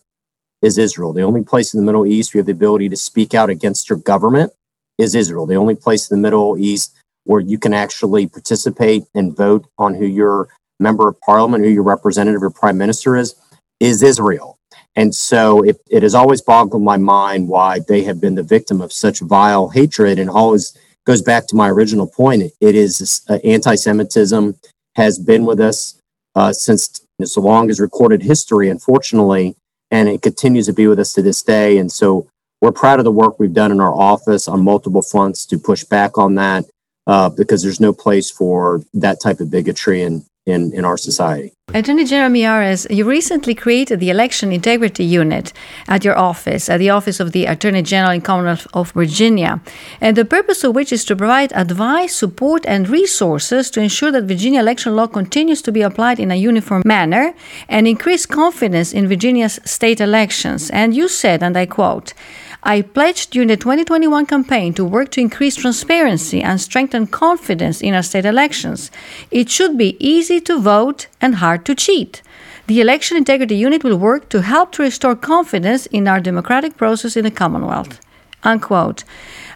is 0.62 0.78
Israel. 0.78 1.14
The 1.14 1.24
only 1.24 1.44
place 1.44 1.74
in 1.74 1.80
the 1.80 1.86
Middle 1.86 2.06
East 2.06 2.34
where 2.34 2.40
you 2.40 2.42
have 2.42 2.46
the 2.48 2.52
ability 2.52 2.90
to 2.90 2.98
speak 2.98 3.34
out 3.34 3.50
against 3.50 3.90
your 3.90 4.00
government 4.00 4.52
is 4.98 5.16
Israel. 5.16 5.46
The 5.46 5.56
only 5.56 5.76
place 5.76 6.10
in 6.10 6.18
the 6.18 6.22
Middle 6.22 6.58
East 6.60 6.96
where 7.24 7.40
you 7.40 7.58
can 7.58 7.74
actually 7.74 8.28
participate 8.28 9.04
and 9.16 9.36
vote 9.36 9.66
on 9.78 9.96
who 9.96 10.06
your 10.06 10.50
member 10.80 11.08
of 11.08 11.20
parliament, 11.22 11.64
who 11.64 11.70
your 11.70 11.84
representative 11.84 12.44
or 12.44 12.50
prime 12.50 12.78
minister 12.78 13.16
is, 13.16 13.36
is 13.80 14.04
Israel. 14.04 14.58
And 14.96 15.16
so 15.16 15.62
it, 15.64 15.82
it 15.90 16.04
has 16.04 16.14
always 16.14 16.42
boggled 16.42 16.84
my 16.84 16.98
mind 16.98 17.48
why 17.48 17.80
they 17.88 18.04
have 18.04 18.20
been 18.20 18.36
the 18.36 18.44
victim 18.44 18.82
of 18.82 18.92
such 18.92 19.20
vile 19.20 19.70
hatred 19.70 20.20
and 20.20 20.30
always 20.30 20.78
goes 21.06 21.22
back 21.22 21.48
to 21.48 21.56
my 21.56 21.70
original 21.70 22.08
point. 22.08 22.52
It 22.60 22.76
is 22.76 23.22
uh, 23.30 23.40
anti-Semitism 23.44 24.56
has 24.96 25.18
been 25.18 25.46
with 25.46 25.60
us 25.60 26.00
uh, 26.36 26.54
since 26.54 27.02
as 27.22 27.38
long 27.38 27.70
as 27.70 27.80
recorded 27.80 28.22
history, 28.24 28.70
unfortunately, 28.70 29.56
and 29.90 30.10
it 30.10 30.22
continues 30.22 30.66
to 30.66 30.74
be 30.74 30.88
with 30.88 31.00
us 31.00 31.14
to 31.14 31.22
this 31.22 31.42
day. 31.42 31.78
And 31.78 31.92
so 31.92 32.28
we're 32.62 32.72
proud 32.72 33.00
of 33.00 33.06
the 33.06 33.12
work 33.12 33.40
we've 33.40 33.54
done 33.54 33.72
in 33.72 33.80
our 33.80 33.94
office 33.94 34.48
on 34.48 34.64
multiple 34.64 35.02
fronts 35.02 35.46
to 35.48 35.58
push 35.58 35.84
back 35.84 36.18
on 36.18 36.36
that 36.36 36.66
uh, 37.08 37.30
because 37.30 37.64
there's 37.64 37.80
no 37.80 37.94
place 37.94 38.30
for 38.30 38.82
that 38.94 39.20
type 39.20 39.40
of 39.40 39.50
bigotry 39.50 40.04
and 40.04 40.26
in, 40.46 40.74
in 40.74 40.86
our 40.86 40.98
society. 40.98 41.54
Attorney 41.74 42.04
General 42.04 42.32
Miyares, 42.32 42.94
you 42.94 43.06
recently 43.06 43.56
created 43.56 44.00
the 44.00 44.10
Election 44.10 44.52
Integrity 44.52 45.06
Unit 45.06 45.54
at 45.88 46.04
your 46.04 46.18
office, 46.18 46.68
at 46.70 46.80
the 46.80 46.90
Office 46.90 47.20
of 47.22 47.32
the 47.32 47.46
Attorney 47.46 47.82
General 47.82 48.12
in 48.12 48.22
Commonwealth 48.22 48.68
of 48.74 48.92
Virginia, 48.92 49.62
and 50.02 50.18
the 50.18 50.26
purpose 50.26 50.66
of 50.66 50.76
which 50.76 50.92
is 50.92 51.06
to 51.06 51.16
provide 51.16 51.54
advice, 51.54 52.14
support, 52.14 52.66
and 52.66 52.90
resources 52.90 53.70
to 53.72 53.82
ensure 53.82 54.12
that 54.12 54.26
Virginia 54.26 54.60
election 54.60 54.96
law 54.96 55.08
continues 55.08 55.62
to 55.62 55.72
be 55.72 55.82
applied 55.82 56.20
in 56.20 56.32
a 56.32 56.36
uniform 56.36 56.82
manner 56.86 57.34
and 57.70 57.88
increase 57.88 58.26
confidence 58.26 58.92
in 58.92 59.08
Virginia's 59.08 59.60
state 59.64 60.02
elections. 60.02 60.70
And 60.72 60.94
you 60.94 61.08
said, 61.08 61.42
and 61.42 61.56
I 61.56 61.68
quote, 61.68 62.14
I 62.63 62.84
pledged 62.84 63.32
during 63.32 63.47
the 63.47 63.58
2021 63.58 64.28
campaign 64.28 64.74
to 64.76 64.86
work 64.86 65.10
to 65.12 65.21
increase 65.21 65.56
transparency 65.56 66.43
and 66.43 66.62
strengthen 66.62 67.08
confidence 67.08 67.82
in 67.82 67.95
our 67.95 68.04
state 68.04 68.26
elections. 68.26 68.91
It 69.32 69.50
should 69.50 69.80
be 69.80 69.97
easy 70.00 70.39
to 70.41 70.60
vote 70.60 71.08
and 71.19 71.36
hard 71.36 71.65
to 71.65 71.74
cheat. 71.74 72.21
The 72.67 72.80
Election 72.80 73.17
Integrity 73.17 73.56
Unit 73.56 73.84
will 73.84 73.97
work 73.97 74.30
to 74.30 74.43
help 74.43 74.74
to 74.74 74.84
restore 74.84 75.15
confidence 75.15 75.88
in 75.88 76.08
our 76.08 76.19
democratic 76.19 76.78
process 76.78 77.17
in 77.17 77.24
the 77.24 77.32
Commonwealth. 77.32 78.00
Unquote. 78.43 79.04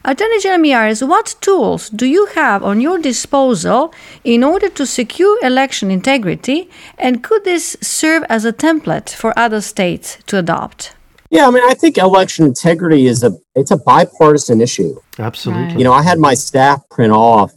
Attorney 0.04 0.40
General 0.40 0.62
Miyares, 0.62 1.08
what 1.08 1.36
tools 1.42 1.90
do 1.90 2.08
you 2.08 2.26
have 2.36 2.64
on 2.64 2.82
your 2.82 3.00
disposal 3.00 3.94
in 4.24 4.44
order 4.44 4.70
to 4.70 4.86
secure 4.86 5.38
election 5.44 5.92
integrity, 5.92 6.70
and 6.98 7.24
could 7.24 7.44
this 7.44 7.78
serve 7.82 8.24
as 8.30 8.46
a 8.46 8.54
template 8.54 9.10
for 9.10 9.38
other 9.38 9.62
states 9.62 10.18
to 10.26 10.38
adopt? 10.38 10.96
Yeah, 11.36 11.48
I 11.48 11.52
mean, 11.52 11.64
I 11.66 11.74
think 11.74 11.98
election 11.98 12.46
integrity 12.46 13.08
is 13.08 13.22
a 13.22 13.38
it's 13.56 13.72
a 13.72 13.76
bipartisan 13.78 14.62
issue. 14.62 15.02
Absolutely. 15.20 15.78
You 15.78 15.84
know, 15.84 15.92
I 15.92 16.02
had 16.02 16.18
my 16.18 16.34
staff 16.34 16.88
print 16.90 17.12
off 17.12 17.54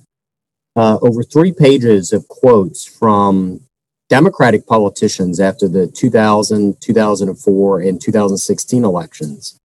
uh, 0.75 0.99
over 1.01 1.23
three 1.23 1.53
pages 1.53 2.13
of 2.13 2.27
quotes 2.27 2.85
from 2.85 3.61
Democratic 4.09 4.67
politicians 4.67 5.39
after 5.39 5.69
the 5.69 5.87
2000, 5.87 6.81
2004, 6.81 7.81
and 7.81 8.01
2016 8.01 8.85
elections 8.85 9.57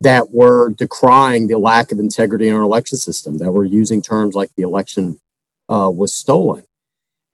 that 0.00 0.30
were 0.30 0.70
decrying 0.70 1.48
the 1.48 1.58
lack 1.58 1.90
of 1.90 1.98
integrity 1.98 2.46
in 2.46 2.54
our 2.54 2.62
election 2.62 2.98
system, 2.98 3.38
that 3.38 3.50
were 3.50 3.64
using 3.64 4.00
terms 4.00 4.36
like 4.36 4.50
the 4.56 4.62
election 4.62 5.18
uh, 5.68 5.90
was 5.92 6.14
stolen. 6.14 6.62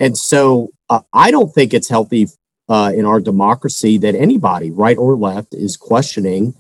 And 0.00 0.16
so 0.16 0.70
uh, 0.88 1.00
I 1.12 1.30
don't 1.30 1.52
think 1.52 1.74
it's 1.74 1.90
healthy 1.90 2.28
uh, 2.68 2.92
in 2.94 3.04
our 3.04 3.20
democracy 3.20 3.98
that 3.98 4.14
anybody, 4.14 4.70
right 4.70 4.98
or 4.98 5.16
left, 5.16 5.54
is 5.54 5.76
questioning 5.76 6.54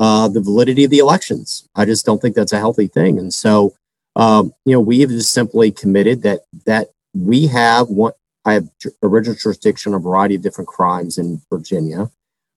uh, 0.00 0.28
the 0.28 0.40
validity 0.40 0.84
of 0.84 0.90
the 0.90 0.98
elections. 0.98 1.68
I 1.74 1.84
just 1.84 2.06
don't 2.06 2.20
think 2.20 2.34
that's 2.34 2.52
a 2.52 2.58
healthy 2.58 2.88
thing. 2.88 3.18
And 3.18 3.32
so, 3.32 3.74
um, 4.16 4.52
you 4.64 4.72
know, 4.72 4.80
we 4.80 5.00
have 5.00 5.10
just 5.10 5.32
simply 5.32 5.70
committed 5.70 6.22
that 6.22 6.40
that 6.66 6.88
we 7.14 7.46
have 7.48 7.88
one. 7.88 8.12
I 8.44 8.54
have 8.54 8.68
original 9.02 9.36
jurisdiction 9.36 9.94
on 9.94 10.00
a 10.00 10.02
variety 10.02 10.34
of 10.34 10.42
different 10.42 10.68
crimes 10.68 11.16
in 11.16 11.40
Virginia, 11.48 12.10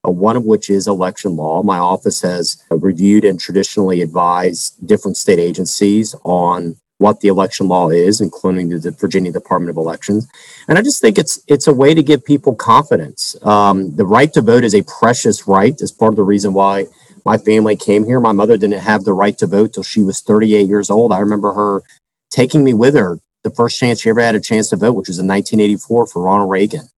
uh, 0.06 0.10
one 0.10 0.36
of 0.36 0.44
which 0.44 0.70
is 0.70 0.88
election 0.88 1.36
law. 1.36 1.62
My 1.62 1.78
office 1.78 2.22
has 2.24 2.64
reviewed 2.72 3.24
and 3.24 3.40
traditionally 3.40 4.02
advised 4.02 4.76
different 4.88 5.16
state 5.16 5.38
agencies 5.38 6.16
on 6.24 6.76
what 6.98 7.20
the 7.20 7.28
election 7.28 7.68
law 7.68 7.90
is, 7.90 8.22
including 8.22 8.70
the 8.70 8.92
Virginia 8.92 9.32
Department 9.32 9.70
of 9.70 9.78
Elections. 9.78 10.28
And 10.68 10.78
I 10.78 10.82
just 10.82 11.02
think 11.02 11.18
it's 11.18 11.40
it's 11.48 11.68
a 11.68 11.74
way 11.74 11.94
to 11.94 12.04
give 12.04 12.24
people 12.24 12.56
confidence. 12.56 13.36
Um, 13.44 13.96
the 13.96 14.06
right 14.06 14.32
to 14.34 14.42
vote 14.42 14.64
is 14.64 14.76
a 14.76 14.84
precious 14.84 15.48
right. 15.48 15.76
It's 15.80 15.92
part 15.92 16.14
of 16.14 16.18
the 16.18 16.24
reason 16.24 16.54
why 16.54 16.86
my 17.26 17.38
family 17.38 17.76
came 17.76 18.06
here. 18.06 18.20
My 18.20 18.32
mother 18.32 18.58
didn't 18.58 18.80
have 18.80 19.04
the 19.04 19.14
right 19.14 19.38
to 19.40 19.48
vote 19.48 19.74
till 19.74 19.84
she 19.84 20.04
was 20.04 20.22
38 20.22 20.68
years 20.68 20.90
old. 20.90 21.12
I 21.12 21.20
remember 21.20 21.54
her 21.54 21.82
taking 22.30 22.64
me 22.64 22.74
with 22.74 22.96
her 22.96 23.20
the 23.44 23.52
first 23.52 23.80
chance 23.80 24.02
she 24.02 24.10
ever 24.10 24.22
had 24.22 24.36
a 24.36 24.40
chance 24.40 24.70
to 24.70 24.76
vote, 24.76 24.94
which 24.94 25.08
was 25.08 25.20
in 25.20 25.28
1984 25.28 26.08
for 26.08 26.24
Ronald 26.24 26.50
Reagan. 26.50 26.90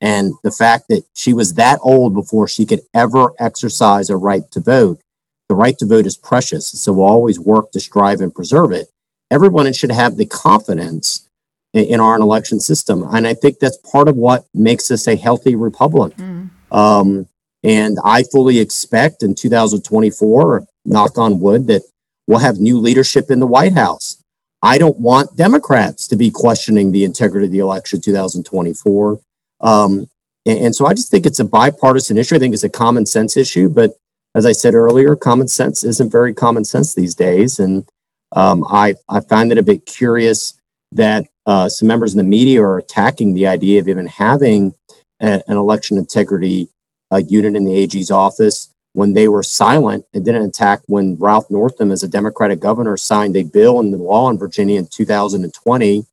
And 0.00 0.34
the 0.42 0.50
fact 0.50 0.88
that 0.88 1.04
she 1.14 1.32
was 1.32 1.54
that 1.54 1.78
old 1.82 2.14
before 2.14 2.48
she 2.48 2.66
could 2.66 2.80
ever 2.92 3.32
exercise 3.38 4.10
a 4.10 4.16
right 4.16 4.42
to 4.50 4.60
vote, 4.60 5.00
the 5.48 5.54
right 5.54 5.78
to 5.78 5.86
vote 5.86 6.04
is 6.04 6.16
precious. 6.16 6.66
So 6.66 6.92
we'll 6.92 7.06
always 7.06 7.38
work 7.38 7.70
to 7.72 7.80
strive 7.80 8.20
and 8.20 8.34
preserve 8.34 8.72
it 8.72 8.88
everyone 9.30 9.72
should 9.72 9.92
have 9.92 10.16
the 10.16 10.26
confidence 10.26 11.28
in 11.72 12.00
our 12.00 12.16
election 12.16 12.60
system. 12.60 13.04
And 13.10 13.26
I 13.26 13.34
think 13.34 13.58
that's 13.58 13.76
part 13.78 14.08
of 14.08 14.16
what 14.16 14.44
makes 14.54 14.90
us 14.90 15.08
a 15.08 15.16
healthy 15.16 15.56
republic. 15.56 16.16
Mm. 16.16 16.50
Um, 16.70 17.26
and 17.64 17.98
I 18.04 18.22
fully 18.24 18.58
expect 18.58 19.22
in 19.22 19.34
2024, 19.34 20.66
knock 20.84 21.18
on 21.18 21.40
wood, 21.40 21.66
that 21.66 21.82
we'll 22.26 22.38
have 22.38 22.58
new 22.58 22.78
leadership 22.78 23.30
in 23.30 23.40
the 23.40 23.46
White 23.46 23.72
House. 23.72 24.22
I 24.62 24.78
don't 24.78 24.98
want 24.98 25.36
Democrats 25.36 26.06
to 26.08 26.16
be 26.16 26.30
questioning 26.30 26.92
the 26.92 27.04
integrity 27.04 27.46
of 27.46 27.52
the 27.52 27.58
election 27.58 28.00
2024. 28.00 29.20
Um, 29.60 30.08
and, 30.46 30.58
and 30.58 30.76
so 30.76 30.86
I 30.86 30.94
just 30.94 31.10
think 31.10 31.26
it's 31.26 31.40
a 31.40 31.44
bipartisan 31.44 32.18
issue. 32.18 32.36
I 32.36 32.38
think 32.38 32.54
it's 32.54 32.64
a 32.64 32.70
common 32.70 33.04
sense 33.04 33.36
issue. 33.36 33.68
But 33.68 33.96
as 34.34 34.46
I 34.46 34.52
said 34.52 34.74
earlier, 34.74 35.16
common 35.16 35.48
sense 35.48 35.84
isn't 35.84 36.12
very 36.12 36.34
common 36.34 36.64
sense 36.64 36.94
these 36.94 37.14
days. 37.14 37.58
And 37.58 37.86
um, 38.34 38.64
I, 38.68 38.94
I 39.08 39.20
find 39.20 39.50
it 39.52 39.58
a 39.58 39.62
bit 39.62 39.86
curious 39.86 40.54
that 40.92 41.26
uh, 41.46 41.68
some 41.68 41.88
members 41.88 42.12
in 42.12 42.18
the 42.18 42.24
media 42.24 42.62
are 42.62 42.78
attacking 42.78 43.34
the 43.34 43.46
idea 43.46 43.80
of 43.80 43.88
even 43.88 44.06
having 44.06 44.74
a, 45.20 45.42
an 45.48 45.56
election 45.56 45.98
integrity 45.98 46.68
uh, 47.12 47.22
unit 47.28 47.56
in 47.56 47.64
the 47.64 47.74
AG's 47.74 48.10
office 48.10 48.70
when 48.92 49.12
they 49.12 49.28
were 49.28 49.42
silent 49.42 50.04
and 50.14 50.24
didn't 50.24 50.46
attack 50.48 50.80
when 50.86 51.16
Ralph 51.16 51.50
Northam, 51.50 51.90
as 51.90 52.02
a 52.02 52.08
Democratic 52.08 52.60
governor, 52.60 52.96
signed 52.96 53.36
a 53.36 53.42
bill 53.42 53.80
in 53.80 53.90
the 53.90 53.98
law 53.98 54.30
in 54.30 54.38
Virginia 54.38 54.78
in 54.78 54.86
2020, 54.86 56.06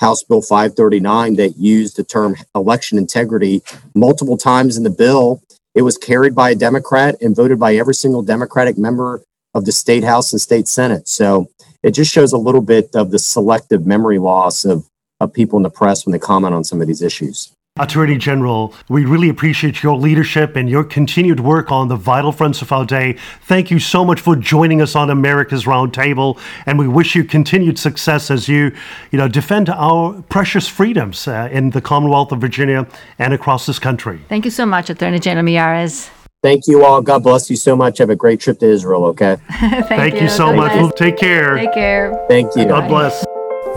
House 0.00 0.22
Bill 0.22 0.42
539, 0.42 1.36
that 1.36 1.56
used 1.56 1.96
the 1.96 2.04
term 2.04 2.36
election 2.54 2.98
integrity 2.98 3.62
multiple 3.94 4.36
times 4.36 4.76
in 4.76 4.82
the 4.82 4.90
bill. 4.90 5.42
It 5.74 5.82
was 5.82 5.96
carried 5.96 6.34
by 6.34 6.50
a 6.50 6.54
Democrat 6.54 7.16
and 7.22 7.34
voted 7.34 7.58
by 7.58 7.76
every 7.76 7.94
single 7.94 8.22
Democratic 8.22 8.76
member 8.76 9.22
of 9.56 9.64
the 9.64 9.72
state 9.72 10.04
house 10.04 10.32
and 10.32 10.40
state 10.40 10.68
senate. 10.68 11.08
So 11.08 11.48
it 11.82 11.92
just 11.92 12.12
shows 12.12 12.32
a 12.32 12.38
little 12.38 12.60
bit 12.60 12.94
of 12.94 13.10
the 13.10 13.18
selective 13.18 13.86
memory 13.86 14.18
loss 14.18 14.64
of, 14.64 14.84
of 15.18 15.32
people 15.32 15.56
in 15.56 15.62
the 15.62 15.70
press 15.70 16.04
when 16.04 16.12
they 16.12 16.18
comment 16.18 16.54
on 16.54 16.62
some 16.62 16.80
of 16.80 16.86
these 16.86 17.00
issues. 17.00 17.52
Attorney 17.78 18.16
General, 18.16 18.72
we 18.88 19.04
really 19.04 19.28
appreciate 19.28 19.82
your 19.82 19.96
leadership 19.96 20.56
and 20.56 20.68
your 20.68 20.82
continued 20.82 21.40
work 21.40 21.70
on 21.70 21.88
the 21.88 21.96
vital 21.96 22.32
fronts 22.32 22.62
of 22.62 22.72
our 22.72 22.86
day. 22.86 23.16
Thank 23.42 23.70
you 23.70 23.78
so 23.78 24.02
much 24.02 24.18
for 24.18 24.34
joining 24.34 24.80
us 24.80 24.96
on 24.96 25.10
America's 25.10 25.64
Roundtable, 25.64 26.38
and 26.64 26.78
we 26.78 26.88
wish 26.88 27.14
you 27.14 27.22
continued 27.22 27.78
success 27.78 28.30
as 28.30 28.48
you, 28.48 28.72
you 29.10 29.18
know, 29.18 29.28
defend 29.28 29.68
our 29.68 30.22
precious 30.30 30.66
freedoms 30.66 31.28
uh, 31.28 31.50
in 31.52 31.70
the 31.70 31.82
Commonwealth 31.82 32.32
of 32.32 32.40
Virginia 32.40 32.86
and 33.18 33.34
across 33.34 33.66
this 33.66 33.78
country. 33.78 34.20
Thank 34.30 34.46
you 34.46 34.50
so 34.50 34.64
much, 34.64 34.88
Attorney 34.88 35.18
General 35.18 35.44
Miyares. 35.44 36.10
Thank 36.46 36.68
you 36.68 36.84
all. 36.84 37.02
God 37.02 37.24
bless 37.24 37.50
you 37.50 37.56
so 37.56 37.74
much. 37.74 37.98
Have 37.98 38.08
a 38.08 38.14
great 38.14 38.38
trip 38.38 38.60
to 38.60 38.66
Israel, 38.66 39.06
okay? 39.06 39.36
Thank, 39.50 39.88
Thank 39.88 40.14
you. 40.14 40.20
you 40.20 40.28
so 40.28 40.52
much. 40.52 40.72
We'll 40.76 40.92
take 40.92 41.16
care. 41.16 41.56
Take 41.56 41.74
care. 41.74 42.24
Thank 42.28 42.54
you. 42.54 42.66
God 42.66 42.86
bless. 42.86 43.26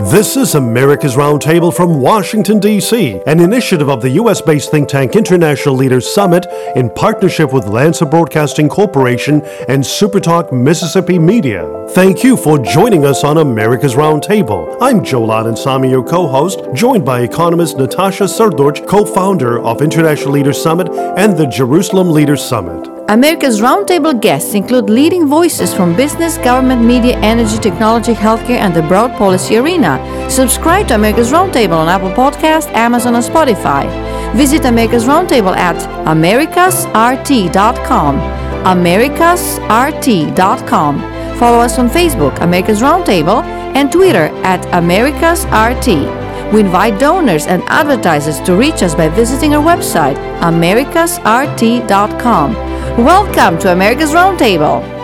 This 0.08 0.34
is 0.34 0.54
America's 0.54 1.14
Roundtable 1.14 1.76
from 1.76 2.00
Washington, 2.00 2.58
D.C., 2.58 3.20
an 3.26 3.38
initiative 3.38 3.90
of 3.90 4.00
the 4.00 4.08
U.S. 4.12 4.40
based 4.40 4.70
think 4.70 4.88
tank 4.88 5.14
International 5.14 5.74
Leaders 5.74 6.12
Summit 6.12 6.46
in 6.74 6.88
partnership 6.88 7.52
with 7.52 7.66
Lanser 7.66 8.06
Broadcasting 8.06 8.70
Corporation 8.70 9.42
and 9.68 9.84
Supertalk 9.84 10.52
Mississippi 10.52 11.18
Media. 11.18 11.86
Thank 11.90 12.24
you 12.24 12.38
for 12.38 12.58
joining 12.58 13.04
us 13.04 13.24
on 13.24 13.36
America's 13.36 13.94
Roundtable. 13.94 14.78
I'm 14.80 15.04
Joel 15.04 15.28
Anand 15.28 15.58
Samy, 15.58 15.90
your 15.90 16.02
co 16.02 16.26
host, 16.26 16.60
joined 16.72 17.04
by 17.04 17.20
economist 17.20 17.76
Natasha 17.76 18.24
Srdoc, 18.24 18.88
co 18.88 19.04
founder 19.04 19.60
of 19.60 19.82
International 19.82 20.32
Leaders 20.32 20.60
Summit 20.62 20.88
and 21.18 21.36
the 21.36 21.46
Jerusalem 21.46 22.10
Leaders 22.10 22.42
Summit. 22.42 22.99
America's 23.10 23.60
Roundtable 23.60 24.18
guests 24.20 24.54
include 24.54 24.88
leading 24.88 25.26
voices 25.26 25.74
from 25.74 25.96
business, 25.96 26.38
government, 26.38 26.84
media, 26.84 27.18
energy, 27.18 27.58
technology, 27.58 28.12
healthcare, 28.12 28.60
and 28.60 28.72
the 28.72 28.82
broad 28.82 29.10
policy 29.18 29.56
arena. 29.56 29.98
Subscribe 30.30 30.86
to 30.86 30.94
America's 30.94 31.32
Roundtable 31.32 31.76
on 31.76 31.88
Apple 31.88 32.10
Podcast, 32.10 32.72
Amazon, 32.72 33.16
and 33.16 33.24
Spotify. 33.24 33.88
Visit 34.36 34.64
America's 34.64 35.06
Roundtable 35.06 35.56
at 35.56 35.74
americasrt.com. 36.06 38.20
americasrt.com. 38.76 41.00
Follow 41.36 41.58
us 41.58 41.78
on 41.80 41.88
Facebook, 41.88 42.40
America's 42.40 42.80
Roundtable, 42.80 43.42
and 43.74 43.90
Twitter 43.90 44.30
at 44.44 44.62
americasrt. 44.66 46.19
We 46.52 46.60
invite 46.60 46.98
donors 46.98 47.46
and 47.46 47.62
advertisers 47.68 48.40
to 48.40 48.56
reach 48.56 48.82
us 48.82 48.94
by 48.94 49.08
visiting 49.08 49.54
our 49.54 49.62
website, 49.62 50.16
americasrt.com. 50.40 52.54
Welcome 52.96 53.58
to 53.60 53.72
America's 53.72 54.10
Roundtable. 54.10 54.99